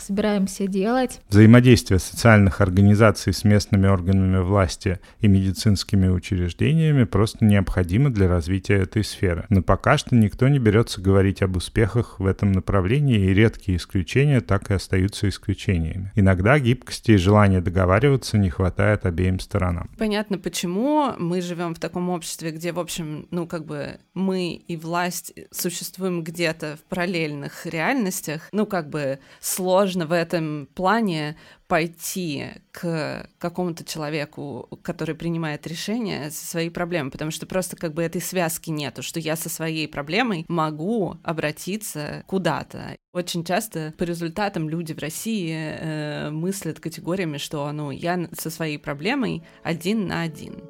собираемся 0.00 0.66
делать. 0.66 1.20
Взаимодействие 1.28 1.98
социальных 1.98 2.60
организаций 2.60 3.32
с 3.32 3.44
местными 3.44 3.86
органами 3.86 4.38
власти 4.38 5.00
и 5.20 5.28
медицинскими 5.28 6.08
учреждениями 6.08 7.04
просто 7.04 7.44
необходимо 7.44 8.10
для 8.10 8.28
развития 8.28 8.78
этой 8.82 9.04
сферы. 9.04 9.46
Но 9.48 9.62
пока 9.62 9.98
что 9.98 10.14
никто 10.14 10.48
не 10.48 10.58
берется 10.58 11.00
говорить 11.00 11.42
об 11.42 11.56
успехах 11.56 12.18
в 12.18 12.26
этом 12.26 12.52
направлении, 12.52 13.18
и 13.18 13.34
редкие 13.34 13.78
исключения 13.78 14.40
так 14.40 14.70
и 14.70 14.74
остаются 14.74 15.28
исключениями. 15.28 16.12
Иногда 16.14 16.58
гибкости 16.58 17.12
и 17.12 17.16
желания 17.16 17.60
договариваться 17.60 18.38
не 18.38 18.50
хватает 18.50 19.06
обеим 19.06 19.40
сторонам. 19.40 19.90
Понятно, 19.98 20.38
почему 20.38 21.12
мы 21.18 21.40
живем 21.40 21.74
в 21.74 21.78
таком 21.78 22.10
обществе, 22.10 22.50
где, 22.50 22.72
в 22.72 22.78
общем, 22.78 23.19
ну, 23.30 23.46
как 23.46 23.64
бы 23.64 24.00
мы 24.14 24.52
и 24.52 24.76
власть 24.76 25.32
существуем 25.50 26.22
где-то 26.22 26.76
в 26.76 26.88
параллельных 26.88 27.66
реальностях. 27.66 28.48
Ну, 28.52 28.66
как 28.66 28.88
бы 28.88 29.18
сложно 29.40 30.06
в 30.06 30.12
этом 30.12 30.68
плане 30.74 31.36
пойти 31.70 32.46
к 32.72 33.28
какому-то 33.38 33.84
человеку, 33.84 34.68
который 34.82 35.14
принимает 35.14 35.68
решение 35.68 36.32
со 36.32 36.44
своей 36.44 36.68
проблемой, 36.68 37.12
потому 37.12 37.30
что 37.30 37.46
просто 37.46 37.76
как 37.76 37.94
бы 37.94 38.02
этой 38.02 38.20
связки 38.20 38.70
нету, 38.70 39.02
что 39.02 39.20
я 39.20 39.36
со 39.36 39.48
своей 39.48 39.86
проблемой 39.86 40.44
могу 40.48 41.16
обратиться 41.22 42.24
куда-то. 42.26 42.96
Очень 43.12 43.44
часто 43.44 43.94
по 43.96 44.02
результатам 44.02 44.68
люди 44.68 44.92
в 44.92 44.98
России 44.98 45.54
э, 45.54 46.30
мыслят 46.30 46.80
категориями, 46.80 47.38
что 47.38 47.70
ну 47.70 47.92
я 47.92 48.28
со 48.32 48.50
своей 48.50 48.78
проблемой 48.78 49.44
один 49.62 50.08
на 50.08 50.22
один. 50.22 50.64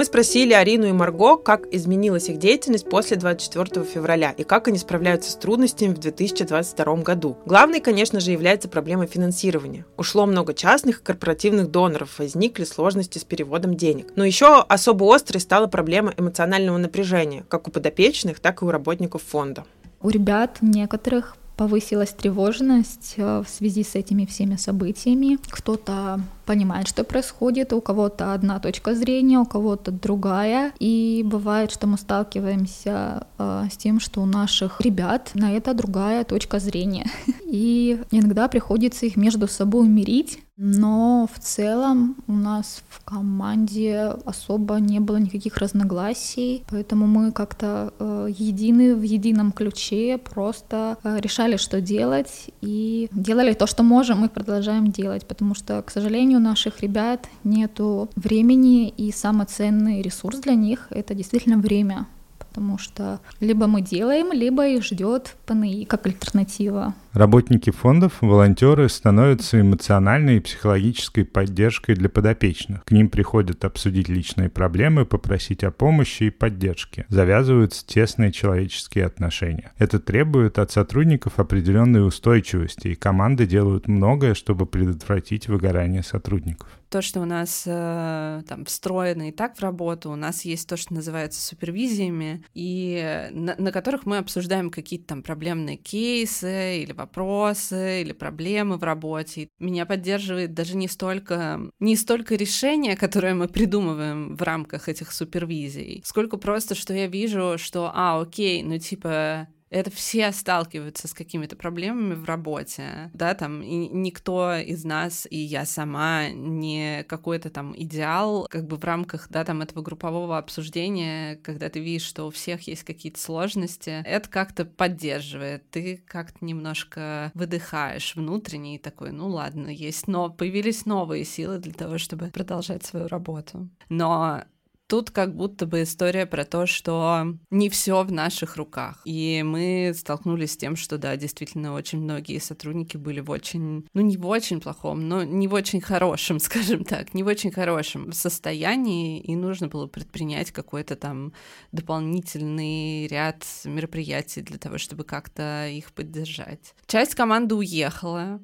Мы 0.00 0.06
спросили 0.06 0.54
Арину 0.54 0.86
и 0.86 0.92
Марго, 0.92 1.36
как 1.36 1.66
изменилась 1.74 2.30
их 2.30 2.38
деятельность 2.38 2.88
после 2.88 3.18
24 3.18 3.84
февраля 3.84 4.30
и 4.30 4.44
как 4.44 4.66
они 4.66 4.78
справляются 4.78 5.30
с 5.30 5.34
трудностями 5.34 5.92
в 5.92 5.98
2022 5.98 6.96
году. 7.02 7.36
Главной, 7.44 7.80
конечно 7.80 8.18
же, 8.18 8.30
является 8.30 8.70
проблема 8.70 9.06
финансирования. 9.06 9.84
Ушло 9.98 10.24
много 10.24 10.54
частных 10.54 11.00
и 11.00 11.02
корпоративных 11.02 11.70
доноров, 11.70 12.18
возникли 12.18 12.64
сложности 12.64 13.18
с 13.18 13.24
переводом 13.24 13.76
денег. 13.76 14.06
Но 14.16 14.24
еще 14.24 14.62
особо 14.62 15.14
острой 15.14 15.42
стала 15.42 15.66
проблема 15.66 16.14
эмоционального 16.16 16.78
напряжения, 16.78 17.44
как 17.50 17.68
у 17.68 17.70
подопечных, 17.70 18.40
так 18.40 18.62
и 18.62 18.64
у 18.64 18.70
работников 18.70 19.20
фонда. 19.22 19.66
У 20.00 20.08
ребят 20.08 20.56
некоторых 20.62 21.36
повысилась 21.60 22.08
тревожность 22.08 23.16
э, 23.18 23.42
в 23.46 23.46
связи 23.46 23.84
с 23.84 23.94
этими 23.94 24.24
всеми 24.24 24.56
событиями. 24.56 25.36
Кто-то 25.50 26.18
понимает, 26.46 26.88
что 26.88 27.04
происходит, 27.04 27.74
у 27.74 27.82
кого-то 27.82 28.32
одна 28.32 28.60
точка 28.60 28.94
зрения, 28.94 29.38
у 29.38 29.44
кого-то 29.44 29.90
другая. 29.90 30.72
И 30.78 31.22
бывает, 31.22 31.70
что 31.70 31.86
мы 31.86 31.98
сталкиваемся 31.98 33.26
э, 33.36 33.68
с 33.70 33.76
тем, 33.76 34.00
что 34.00 34.22
у 34.22 34.26
наших 34.26 34.80
ребят 34.80 35.32
на 35.34 35.52
это 35.52 35.74
другая 35.74 36.24
точка 36.24 36.60
зрения. 36.60 37.10
И 37.44 38.00
иногда 38.10 38.48
приходится 38.48 39.04
их 39.04 39.16
между 39.16 39.46
собой 39.46 39.86
мирить, 39.86 40.38
но 40.62 41.26
в 41.32 41.38
целом 41.38 42.16
у 42.26 42.34
нас 42.34 42.82
в 42.90 43.02
команде 43.02 44.12
особо 44.26 44.74
не 44.74 45.00
было 45.00 45.16
никаких 45.16 45.56
разногласий, 45.56 46.64
поэтому 46.68 47.06
мы 47.06 47.32
как-то 47.32 47.94
э, 47.98 48.28
едины 48.36 48.94
в 48.94 49.00
едином 49.00 49.52
ключе, 49.52 50.18
просто 50.18 50.98
э, 51.02 51.18
решали, 51.18 51.56
что 51.56 51.80
делать, 51.80 52.50
и 52.60 53.08
делали 53.10 53.54
то, 53.54 53.66
что 53.66 53.82
можем, 53.82 54.26
и 54.26 54.28
продолжаем 54.28 54.88
делать, 54.88 55.26
потому 55.26 55.54
что, 55.54 55.80
к 55.80 55.90
сожалению, 55.90 56.40
у 56.40 56.42
наших 56.42 56.82
ребят 56.82 57.26
нету 57.42 58.10
времени, 58.14 58.90
и 58.90 59.12
самый 59.12 59.46
ценный 59.46 60.02
ресурс 60.02 60.40
для 60.40 60.54
них— 60.54 60.88
это 60.90 61.14
действительно 61.14 61.56
время 61.56 62.06
потому 62.50 62.78
что 62.78 63.20
либо 63.38 63.66
мы 63.68 63.80
делаем, 63.80 64.32
либо 64.32 64.66
их 64.66 64.84
ждет 64.84 65.36
ПНИ 65.46 65.84
как 65.84 66.06
альтернатива. 66.06 66.94
Работники 67.12 67.70
фондов, 67.70 68.18
волонтеры 68.20 68.88
становятся 68.88 69.60
эмоциональной 69.60 70.36
и 70.36 70.40
психологической 70.40 71.24
поддержкой 71.24 71.96
для 71.96 72.08
подопечных. 72.08 72.84
К 72.84 72.92
ним 72.92 73.08
приходят 73.08 73.64
обсудить 73.64 74.08
личные 74.08 74.48
проблемы, 74.48 75.04
попросить 75.04 75.64
о 75.64 75.72
помощи 75.72 76.24
и 76.24 76.30
поддержке. 76.30 77.06
Завязываются 77.08 77.84
тесные 77.84 78.30
человеческие 78.30 79.06
отношения. 79.06 79.72
Это 79.76 79.98
требует 79.98 80.60
от 80.60 80.70
сотрудников 80.70 81.40
определенной 81.40 82.06
устойчивости, 82.06 82.88
и 82.88 82.94
команды 82.94 83.44
делают 83.44 83.88
многое, 83.88 84.34
чтобы 84.34 84.66
предотвратить 84.66 85.48
выгорание 85.48 86.04
сотрудников 86.04 86.68
то, 86.90 87.02
что 87.02 87.20
у 87.20 87.24
нас 87.24 87.62
э, 87.66 88.42
там 88.48 88.64
встроено 88.64 89.28
и 89.28 89.32
так 89.32 89.56
в 89.56 89.62
работу, 89.62 90.10
у 90.10 90.16
нас 90.16 90.44
есть 90.44 90.68
то, 90.68 90.76
что 90.76 90.92
называется 90.92 91.40
супервизиями, 91.40 92.44
и 92.52 93.28
на, 93.30 93.54
на 93.56 93.70
которых 93.70 94.06
мы 94.06 94.18
обсуждаем 94.18 94.70
какие-то 94.70 95.06
там 95.06 95.22
проблемные 95.22 95.76
кейсы 95.76 96.82
или 96.82 96.92
вопросы 97.00 98.02
или 98.02 98.12
проблемы 98.12 98.76
в 98.76 98.82
работе. 98.82 99.48
Меня 99.58 99.86
поддерживает 99.86 100.54
даже 100.54 100.76
не 100.76 100.88
столько 100.88 101.60
не 101.80 101.96
столько 101.96 102.34
решения, 102.36 102.96
которые 102.96 103.34
мы 103.34 103.48
придумываем 103.48 104.36
в 104.36 104.42
рамках 104.42 104.88
этих 104.88 105.12
супервизий, 105.12 106.02
сколько 106.04 106.36
просто, 106.36 106.74
что 106.74 106.94
я 106.94 107.06
вижу, 107.06 107.56
что, 107.58 107.90
а, 107.94 108.20
окей, 108.20 108.62
ну 108.62 108.78
типа 108.78 109.48
это 109.70 109.90
все 109.90 110.32
сталкиваются 110.32 111.08
с 111.08 111.14
какими-то 111.14 111.56
проблемами 111.56 112.14
в 112.14 112.24
работе, 112.24 113.10
да, 113.14 113.34
там, 113.34 113.62
и 113.62 113.88
никто 113.88 114.54
из 114.54 114.84
нас, 114.84 115.26
и 115.30 115.36
я 115.36 115.64
сама, 115.64 116.28
не 116.30 117.04
какой-то 117.04 117.50
там 117.50 117.74
идеал, 117.76 118.46
как 118.50 118.66
бы 118.66 118.76
в 118.76 118.84
рамках, 118.84 119.28
да, 119.30 119.44
там, 119.44 119.62
этого 119.62 119.82
группового 119.82 120.38
обсуждения, 120.38 121.36
когда 121.36 121.68
ты 121.68 121.80
видишь, 121.80 122.06
что 122.06 122.26
у 122.26 122.30
всех 122.30 122.66
есть 122.66 122.82
какие-то 122.82 123.20
сложности, 123.20 124.02
это 124.04 124.28
как-то 124.28 124.64
поддерживает, 124.64 125.70
ты 125.70 126.02
как-то 126.06 126.44
немножко 126.44 127.30
выдыхаешь 127.34 128.16
внутренне 128.16 128.76
и 128.76 128.78
такой, 128.78 129.12
ну 129.12 129.28
ладно, 129.28 129.68
есть, 129.68 130.08
но 130.08 130.30
появились 130.30 130.86
новые 130.86 131.24
силы 131.24 131.58
для 131.58 131.72
того, 131.72 131.98
чтобы 131.98 132.30
продолжать 132.30 132.84
свою 132.84 133.06
работу. 133.06 133.68
Но 133.88 134.44
Тут 134.90 135.12
как 135.12 135.36
будто 135.36 135.66
бы 135.66 135.84
история 135.84 136.26
про 136.26 136.44
то, 136.44 136.66
что 136.66 137.36
не 137.50 137.70
все 137.70 138.02
в 138.02 138.10
наших 138.10 138.56
руках. 138.56 139.00
И 139.04 139.40
мы 139.44 139.92
столкнулись 139.96 140.54
с 140.54 140.56
тем, 140.56 140.74
что 140.74 140.98
да, 140.98 141.16
действительно, 141.16 141.74
очень 141.74 142.00
многие 142.00 142.40
сотрудники 142.40 142.96
были 142.96 143.20
в 143.20 143.30
очень, 143.30 143.86
ну 143.94 144.00
не 144.02 144.16
в 144.16 144.26
очень 144.26 144.60
плохом, 144.60 145.08
но 145.08 145.22
не 145.22 145.46
в 145.46 145.54
очень 145.54 145.80
хорошем, 145.80 146.40
скажем 146.40 146.82
так, 146.82 147.14
не 147.14 147.22
в 147.22 147.28
очень 147.28 147.52
хорошем 147.52 148.10
состоянии, 148.10 149.20
и 149.20 149.36
нужно 149.36 149.68
было 149.68 149.86
предпринять 149.86 150.50
какой-то 150.50 150.96
там 150.96 151.34
дополнительный 151.70 153.06
ряд 153.06 153.46
мероприятий 153.64 154.42
для 154.42 154.58
того, 154.58 154.78
чтобы 154.78 155.04
как-то 155.04 155.68
их 155.68 155.92
поддержать. 155.92 156.74
Часть 156.88 157.14
команды 157.14 157.54
уехала, 157.54 158.40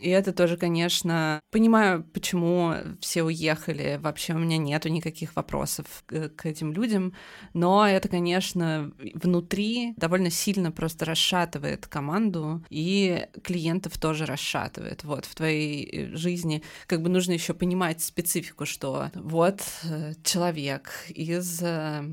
и 0.00 0.08
это 0.08 0.32
тоже, 0.32 0.56
конечно, 0.56 1.40
понимаю, 1.50 2.02
почему 2.02 2.74
все 3.00 3.22
уехали. 3.22 3.98
Вообще 4.00 4.34
у 4.34 4.38
меня 4.38 4.56
нету 4.56 4.88
никаких 4.88 5.36
вопросов 5.36 5.86
к, 6.06 6.30
к 6.30 6.46
этим 6.46 6.72
людям, 6.72 7.12
но 7.52 7.86
это, 7.86 8.08
конечно, 8.08 8.92
внутри 9.14 9.94
довольно 9.96 10.30
сильно 10.30 10.72
просто 10.72 11.04
расшатывает 11.04 11.86
команду 11.86 12.64
и 12.70 13.26
клиентов 13.42 13.98
тоже 13.98 14.26
расшатывает. 14.26 15.04
Вот 15.04 15.26
в 15.26 15.34
твоей 15.34 15.84
э, 15.84 16.16
жизни 16.16 16.62
как 16.86 17.02
бы 17.02 17.08
нужно 17.08 17.32
еще 17.32 17.54
понимать 17.54 18.00
специфику, 18.00 18.66
что 18.66 19.10
вот 19.14 19.60
э, 19.84 20.14
человек 20.24 20.90
из 21.08 21.62
э, 21.62 22.04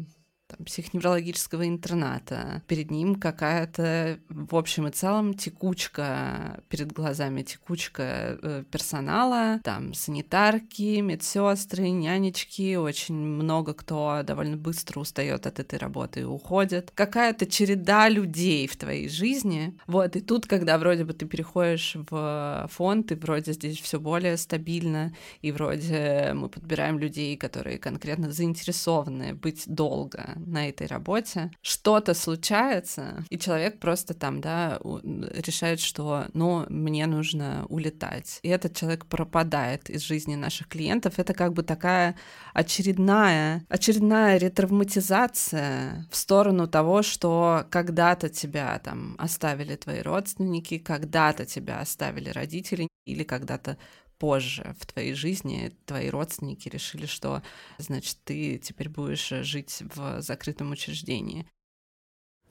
там, 0.48 0.66
психоневрологического 0.66 1.68
интерната. 1.68 2.62
Перед 2.68 2.92
ним 2.92 3.16
какая-то, 3.16 4.20
в 4.30 4.56
общем 4.56 4.88
и 4.88 4.92
целом, 4.92 5.34
текучка 5.34 6.62
перед 6.70 6.92
глазами, 6.92 7.44
текучка 7.44 8.38
э, 8.42 8.64
персонала, 8.72 9.60
там 9.64 9.94
санитарки, 9.94 11.02
медсестры, 11.02 11.90
нянечки, 11.90 12.76
очень 12.76 13.16
много 13.16 13.74
кто 13.74 14.22
довольно 14.24 14.58
быстро 14.58 15.02
устает 15.02 15.46
от 15.46 15.60
этой 15.60 15.80
работы 15.80 16.22
и 16.22 16.24
уходит. 16.24 16.92
Какая-то 16.96 17.46
череда 17.46 18.10
людей 18.10 18.68
в 18.68 18.78
твоей 18.78 19.10
жизни. 19.10 19.78
Вот, 19.88 20.16
и 20.16 20.22
тут, 20.22 20.46
когда 20.46 20.78
вроде 20.78 21.04
бы 21.04 21.14
ты 21.14 21.26
переходишь 21.26 21.96
в 22.10 22.70
фонд, 22.72 23.12
и 23.12 23.16
вроде 23.16 23.54
здесь 23.54 23.80
все 23.80 24.00
более 24.00 24.38
стабильно, 24.38 25.14
и 25.42 25.52
вроде 25.52 26.32
мы 26.34 26.50
подбираем 26.50 27.00
людей, 27.00 27.36
которые 27.36 27.78
конкретно 27.78 28.32
заинтересованы 28.32 29.34
быть 29.34 29.64
долго, 29.68 30.37
на 30.46 30.70
этой 30.70 30.88
работе, 30.88 31.52
что-то 31.62 32.14
случается, 32.14 33.24
и 33.30 33.38
человек 33.38 33.80
просто 33.80 34.14
там, 34.14 34.42
да, 34.42 34.80
решает, 35.04 35.80
что, 35.80 36.26
ну, 36.34 36.66
мне 36.70 37.06
нужно 37.06 37.66
улетать. 37.70 38.40
И 38.44 38.50
этот 38.50 38.76
человек 38.76 39.06
пропадает 39.06 39.90
из 39.90 40.02
жизни 40.02 40.36
наших 40.36 40.68
клиентов. 40.68 41.20
Это 41.20 41.34
как 41.34 41.54
бы 41.54 41.64
такая 41.64 42.16
очередная, 42.54 43.66
очередная 43.70 44.38
ретравматизация 44.38 46.08
в 46.12 46.16
сторону 46.16 46.68
того, 46.68 47.02
что 47.02 47.66
когда-то 47.70 48.30
тебя 48.30 48.80
там 48.80 49.16
оставили 49.18 49.76
твои 49.76 50.02
родственники, 50.02 50.78
когда-то 50.78 51.46
тебя 51.46 51.80
оставили 51.80 52.30
родители, 52.30 52.88
или 53.08 53.24
когда-то 53.24 53.78
позже 54.20 54.76
в 54.80 54.86
твоей 54.86 55.14
жизни 55.14 55.76
твои 55.86 56.10
родственники 56.10 56.70
решили, 56.70 57.06
что, 57.06 57.44
значит, 57.78 58.18
ты 58.24 58.58
теперь 58.58 58.90
будешь 58.90 59.28
жить 59.28 59.84
в 59.96 60.22
закрытом 60.22 60.72
учреждении. 60.72 61.48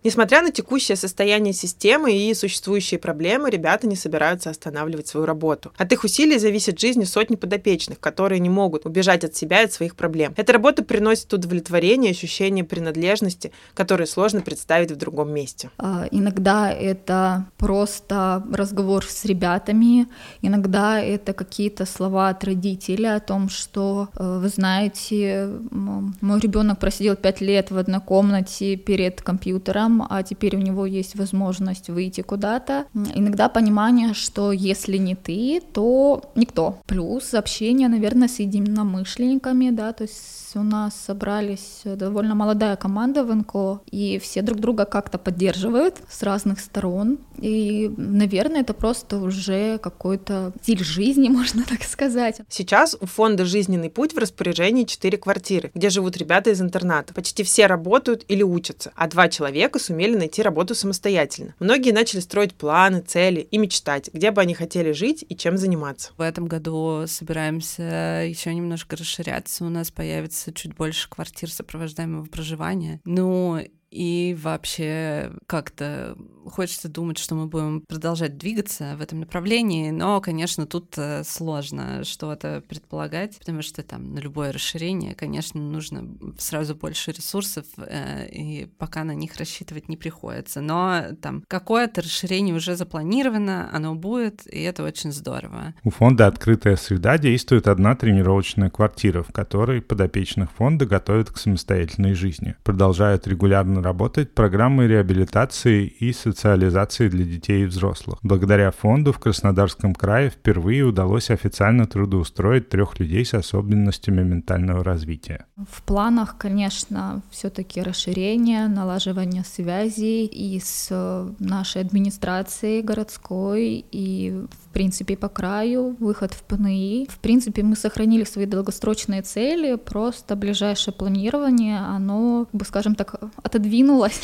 Несмотря 0.06 0.40
на 0.40 0.52
текущее 0.52 0.94
состояние 0.94 1.52
системы 1.52 2.16
и 2.16 2.32
существующие 2.32 3.00
проблемы, 3.00 3.50
ребята 3.50 3.88
не 3.88 3.96
собираются 3.96 4.50
останавливать 4.50 5.08
свою 5.08 5.26
работу. 5.26 5.72
От 5.76 5.92
их 5.92 6.04
усилий 6.04 6.38
зависит 6.38 6.78
жизнь 6.78 7.04
сотни 7.06 7.34
подопечных, 7.34 7.98
которые 7.98 8.38
не 8.38 8.48
могут 8.48 8.86
убежать 8.86 9.24
от 9.24 9.34
себя 9.34 9.62
и 9.62 9.64
от 9.64 9.72
своих 9.72 9.96
проблем. 9.96 10.32
Эта 10.36 10.52
работа 10.52 10.84
приносит 10.84 11.34
удовлетворение 11.34 12.12
ощущение 12.12 12.62
принадлежности, 12.62 13.50
которые 13.74 14.06
сложно 14.06 14.42
представить 14.42 14.92
в 14.92 14.96
другом 14.96 15.32
месте. 15.32 15.70
А, 15.76 16.06
иногда 16.12 16.70
это 16.70 17.46
просто 17.58 18.44
разговор 18.52 19.04
с 19.04 19.24
ребятами, 19.24 20.06
иногда 20.40 21.00
это 21.00 21.32
какие-то 21.32 21.84
слова 21.84 22.28
от 22.28 22.44
родителей 22.44 23.12
о 23.12 23.18
том, 23.18 23.48
что 23.48 24.08
э, 24.14 24.38
вы 24.40 24.48
знаете, 24.50 25.50
мой 25.72 26.38
ребенок 26.38 26.78
просидел 26.78 27.16
пять 27.16 27.40
лет 27.40 27.72
в 27.72 27.76
одной 27.76 28.00
комнате 28.00 28.76
перед 28.76 29.20
компьютером, 29.20 29.95
а 30.09 30.22
теперь 30.22 30.56
у 30.56 30.61
него 30.61 30.87
есть 30.87 31.16
возможность 31.16 31.88
выйти 31.88 32.20
куда-то. 32.22 32.87
Иногда 33.14 33.48
понимание, 33.48 34.14
что 34.14 34.52
если 34.52 34.96
не 34.96 35.14
ты, 35.14 35.62
то 35.72 36.22
никто. 36.35 36.78
Плюс 36.87 37.35
общение, 37.35 37.88
наверное, 37.88 38.28
с 38.28 38.38
единомышленниками, 38.38 39.70
да, 39.70 39.92
то 39.92 40.04
есть 40.04 40.37
у 40.56 40.62
нас 40.62 40.94
собрались 40.94 41.82
довольно 41.85 42.35
молодая 42.35 42.76
команда 42.76 43.24
в 43.24 43.35
НКО, 43.35 43.80
и 43.90 44.18
все 44.18 44.42
друг 44.42 44.59
друга 44.59 44.85
как-то 44.85 45.18
поддерживают 45.18 45.96
с 46.09 46.22
разных 46.22 46.61
сторон. 46.61 47.18
И, 47.38 47.92
наверное, 47.96 48.62
это 48.62 48.72
просто 48.72 49.18
уже 49.18 49.78
какой-то 49.78 50.52
стиль 50.62 50.82
жизни, 50.82 51.28
можно 51.30 51.64
так 51.64 51.82
сказать. 51.82 52.40
Сейчас 52.48 52.96
у 53.00 53.06
фонда 53.06 53.44
«Жизненный 53.44 53.90
путь» 53.90 54.14
в 54.14 54.18
распоряжении 54.18 54.85
четыре 54.85 55.18
квартиры, 55.18 55.70
где 55.74 55.90
живут 55.90 56.16
ребята 56.16 56.50
из 56.50 56.61
интерната. 56.61 57.14
Почти 57.14 57.42
все 57.42 57.66
работают 57.66 58.24
или 58.28 58.42
учатся, 58.42 58.92
а 58.96 59.09
два 59.09 59.28
человека 59.28 59.75
сумели 59.78 60.16
найти 60.16 60.42
работу 60.42 60.74
самостоятельно. 60.74 61.54
Многие 61.58 61.92
начали 61.92 62.20
строить 62.20 62.54
планы, 62.54 63.00
цели 63.00 63.40
и 63.40 63.58
мечтать, 63.58 64.10
где 64.12 64.30
бы 64.30 64.40
они 64.40 64.54
хотели 64.54 64.92
жить 64.92 65.24
и 65.28 65.36
чем 65.36 65.56
заниматься. 65.56 66.12
В 66.16 66.20
этом 66.20 66.46
году 66.46 67.04
собираемся 67.06 68.24
еще 68.26 68.54
немножко 68.54 68.96
расширяться. 68.96 69.64
У 69.64 69.68
нас 69.68 69.90
появится 69.90 70.52
чуть 70.52 70.74
больше 70.74 71.08
квартир 71.08 71.50
сопровождаемого 71.50 72.26
проживания. 72.26 73.00
Ну, 73.04 73.60
и 73.90 74.37
вообще 74.40 75.33
как-то 75.46 76.16
хочется 76.51 76.88
думать, 76.88 77.18
что 77.18 77.35
мы 77.35 77.46
будем 77.46 77.83
продолжать 77.88 78.38
двигаться 78.38 78.94
в 78.96 79.03
этом 79.03 79.20
направлении, 79.20 79.90
но, 79.90 80.20
конечно, 80.20 80.66
тут 80.66 80.94
э, 80.96 81.25
сложно 81.25 82.05
что-то 82.05 82.62
предполагать, 82.68 83.38
потому 83.38 83.62
что 83.62 83.83
там 83.83 84.14
на 84.14 84.18
любое 84.18 84.53
расширение, 84.53 85.14
конечно, 85.14 85.61
нужно 85.61 86.07
сразу 86.38 86.75
больше 86.75 87.12
ресурсов, 87.12 87.64
э, 87.79 88.29
и 88.29 88.66
пока 88.79 89.05
на 89.05 89.12
них 89.12 89.37
рассчитывать 89.37 89.88
не 89.88 89.96
приходится. 89.96 90.61
Но 90.61 91.03
там 91.20 91.42
какое-то 91.49 92.03
расширение 92.03 92.55
уже 92.55 92.77
запланировано, 92.77 93.70
оно 93.72 93.94
будет, 93.94 94.46
и 94.53 94.61
это 94.62 94.85
очень 94.85 95.12
здорово. 95.12 95.75
У 95.85 95.90
фонда 95.90 96.27
«Открытая 96.27 96.77
среда» 96.77 97.18
действует 97.18 97.66
одна 97.66 97.96
тренировочная 97.96 98.70
квартира, 98.70 99.22
в 99.22 99.33
которой 99.33 99.81
подопечных 99.81 100.53
фонда 100.53 100.87
готовят 100.87 101.31
к 101.31 101.38
самостоятельной 101.38 102.14
жизни. 102.14 102.55
Продолжают 102.62 103.27
регулярно 103.27 103.75
работать 103.82 104.34
программы 104.34 104.86
реабилитации 104.86 105.86
и 105.86 106.12
социализации 106.12 107.08
для 107.08 107.24
детей 107.24 107.62
и 107.62 107.66
взрослых. 107.66 108.18
Благодаря 108.22 108.70
фонду 108.70 109.12
в 109.12 109.18
Краснодарском 109.18 109.94
крае 109.94 110.30
впервые 110.30 110.84
удалось 110.84 111.30
официально 111.30 111.86
трудоустроить 111.86 112.68
трех 112.68 112.98
людей 112.98 113.24
с 113.24 113.34
особенностями 113.34 114.22
ментального 114.22 114.84
развития. 114.84 115.46
В 115.70 115.82
планах, 115.82 116.36
конечно, 116.38 117.22
все-таки 117.30 117.82
расширение, 117.82 118.68
налаживание 118.68 119.44
связей 119.44 120.26
и 120.26 120.60
с 120.60 120.88
э, 120.90 121.28
нашей 121.38 121.82
администрацией 121.82 122.82
городской, 122.82 123.84
и 123.90 124.44
в 124.50 124.72
принципе 124.72 125.16
по 125.16 125.28
краю, 125.28 125.96
выход 125.98 126.32
в 126.32 126.42
ПНИ. 126.42 127.08
В 127.10 127.18
принципе, 127.18 127.62
мы 127.62 127.76
сохранили 127.76 128.24
свои 128.24 128.46
долгосрочные 128.46 129.22
цели, 129.22 129.76
просто 129.76 130.36
ближайшее 130.36 130.94
планирование, 130.94 131.78
оно, 131.78 132.46
скажем 132.64 132.94
так, 132.94 133.14
отодвинулось. 133.42 133.65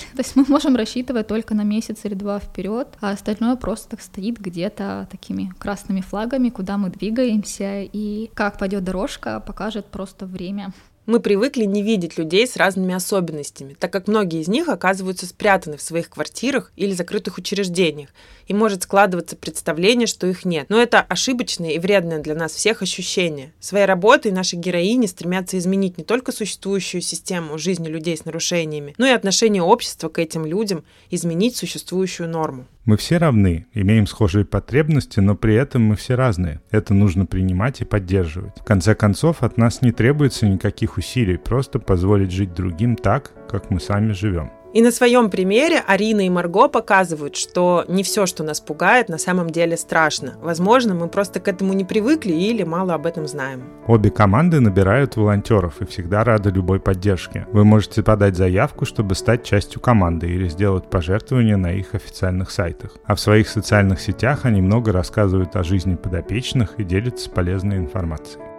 То 0.15 0.21
есть 0.21 0.37
мы 0.37 0.45
можем 0.49 0.77
рассчитывать 0.77 1.27
только 1.27 1.55
на 1.55 1.63
месяц 1.63 2.05
или 2.05 2.15
два 2.15 2.39
вперед, 2.39 2.89
а 3.01 3.11
остальное 3.11 3.57
просто 3.57 3.91
так 3.91 4.01
стоит 4.01 4.39
где-то 4.39 5.09
такими 5.11 5.53
красными 5.59 6.01
флагами, 6.01 6.51
куда 6.51 6.79
мы 6.79 6.91
двигаемся, 6.91 7.83
и 7.83 8.31
как 8.35 8.59
пойдет 8.59 8.85
дорожка, 8.85 9.41
покажет 9.41 9.87
просто 9.87 10.27
время. 10.27 10.73
Мы 11.05 11.19
привыкли 11.19 11.65
не 11.65 11.83
видеть 11.83 12.17
людей 12.17 12.47
с 12.47 12.57
разными 12.57 12.95
особенностями, 12.95 13.75
так 13.77 13.93
как 13.93 14.07
многие 14.07 14.41
из 14.41 14.47
них 14.47 14.69
оказываются 14.69 15.27
спрятаны 15.27 15.77
в 15.77 15.83
своих 15.83 16.09
квартирах 16.09 16.71
или 16.77 16.93
закрытых 16.93 17.39
учреждениях, 17.39 18.11
и 18.47 18.55
может 18.55 18.85
складываться 18.85 19.35
представление, 19.35 20.07
что 20.07 20.29
их 20.29 20.45
нет. 20.45 20.67
Но 20.69 20.81
это 20.81 21.01
ошибочное 21.01 21.71
и 21.71 21.81
вредное 21.81 22.21
для 22.21 22.37
нас 22.37 22.53
всех 22.53 22.83
ощущение. 22.83 23.53
Своей 23.59 23.87
работой 23.87 24.31
наши 24.31 24.55
героини 24.55 25.07
стремятся 25.07 25.59
изменить 25.59 25.99
не 25.99 26.05
только 26.05 26.31
существующую 26.31 27.01
систему 27.01 27.59
жизни 27.59 27.89
людей 27.89 28.17
с 28.17 28.25
нарушениями, 28.25 28.95
но 28.97 29.07
и 29.07 29.11
отношение 29.11 29.63
общества 29.63 30.09
к 30.09 30.21
этим 30.21 30.47
людям, 30.47 30.85
изменить 31.11 31.57
существующую 31.57 32.29
норму. 32.29 32.69
Мы 32.85 32.97
все 32.97 33.19
равны, 33.19 33.67
имеем 33.75 34.09
схожие 34.09 34.45
потребности, 34.45 35.21
но 35.21 35.37
при 35.37 35.55
этом 35.55 35.83
мы 35.83 35.95
все 35.95 36.17
разные. 36.17 36.61
Это 36.73 36.95
нужно 36.95 37.27
принимать 37.27 37.81
и 37.81 37.85
поддерживать. 37.85 38.59
В 38.59 38.65
конце 38.65 38.97
концов, 38.97 39.45
от 39.45 39.57
нас 39.57 39.83
не 39.83 39.93
требуется 39.93 40.49
никаких 40.49 40.97
усилий, 40.97 41.37
просто 41.37 41.79
позволить 41.79 42.33
жить 42.33 42.55
другим 42.55 42.97
так, 42.97 43.33
как 43.49 43.71
мы 43.71 43.79
сами 43.79 44.13
живем. 44.13 44.51
И 44.73 44.81
на 44.81 44.91
своем 44.91 45.29
примере 45.29 45.83
Арина 45.87 46.27
и 46.27 46.31
Марго 46.31 46.69
показывают, 46.69 47.37
что 47.37 47.85
не 47.89 48.03
все, 48.03 48.25
что 48.25 48.43
нас 48.43 48.61
пугает, 48.61 49.11
на 49.11 49.19
самом 49.19 49.51
деле 49.51 49.77
страшно. 49.77 50.35
Возможно, 50.41 50.95
мы 50.95 51.09
просто 51.09 51.41
к 51.41 51.49
этому 51.49 51.75
не 51.75 51.85
привыкли 51.85 52.33
или 52.33 52.63
мало 52.63 52.95
об 52.95 53.07
этом 53.07 53.27
знаем. 53.27 53.65
Обе 53.87 54.11
команды 54.11 54.61
набирают 54.61 55.17
волонтеров 55.17 55.83
и 55.83 55.87
всегда 55.87 56.25
рады 56.25 56.51
любой 56.51 56.81
поддержке. 56.81 57.47
Вы 57.53 57.65
можете 57.65 58.03
подать 58.03 58.37
заявку, 58.37 58.87
чтобы 58.87 59.15
стать 59.15 59.45
частью 59.45 59.81
команды 59.81 60.29
или 60.29 60.49
сделать 60.49 60.89
пожертвование 60.89 61.57
на 61.57 61.73
их 61.73 61.95
официальных 61.95 62.51
сайтах. 62.51 62.97
А 63.05 63.15
в 63.15 63.21
своих 63.21 63.49
социальных 63.49 64.01
сетях 64.01 64.45
они 64.45 64.63
много 64.63 64.93
рассказывают 64.93 65.55
о 65.55 65.65
жизни 65.65 65.97
подопечных 65.97 66.79
и 66.79 66.85
делятся 66.85 67.29
полезной 67.29 67.77
информацией. 67.77 68.52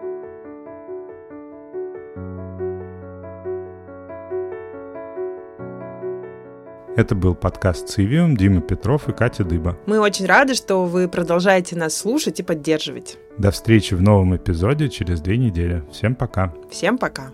Это 6.95 7.15
был 7.15 7.34
подкаст 7.34 7.89
«Цивиум», 7.89 8.38
Дима 8.38 8.62
Петров 8.62 9.10
и 9.10 9.13
Катя 9.13 9.43
Дыба. 9.43 9.75
Мы 9.88 9.99
очень 9.99 10.27
рады, 10.27 10.53
что 10.53 10.86
вы 10.86 11.08
продолжаете 11.08 11.75
нас 11.75 11.97
слушать 11.97 12.39
и 12.39 12.43
поддерживать. 12.43 13.17
До 13.39 13.49
встречи 13.49 13.95
в 13.95 14.01
новом 14.01 14.36
эпизоде 14.36 14.89
через 14.89 15.19
две 15.19 15.38
недели. 15.38 15.84
Всем 15.91 16.13
пока. 16.13 16.53
Всем 16.69 16.99
пока. 16.99 17.32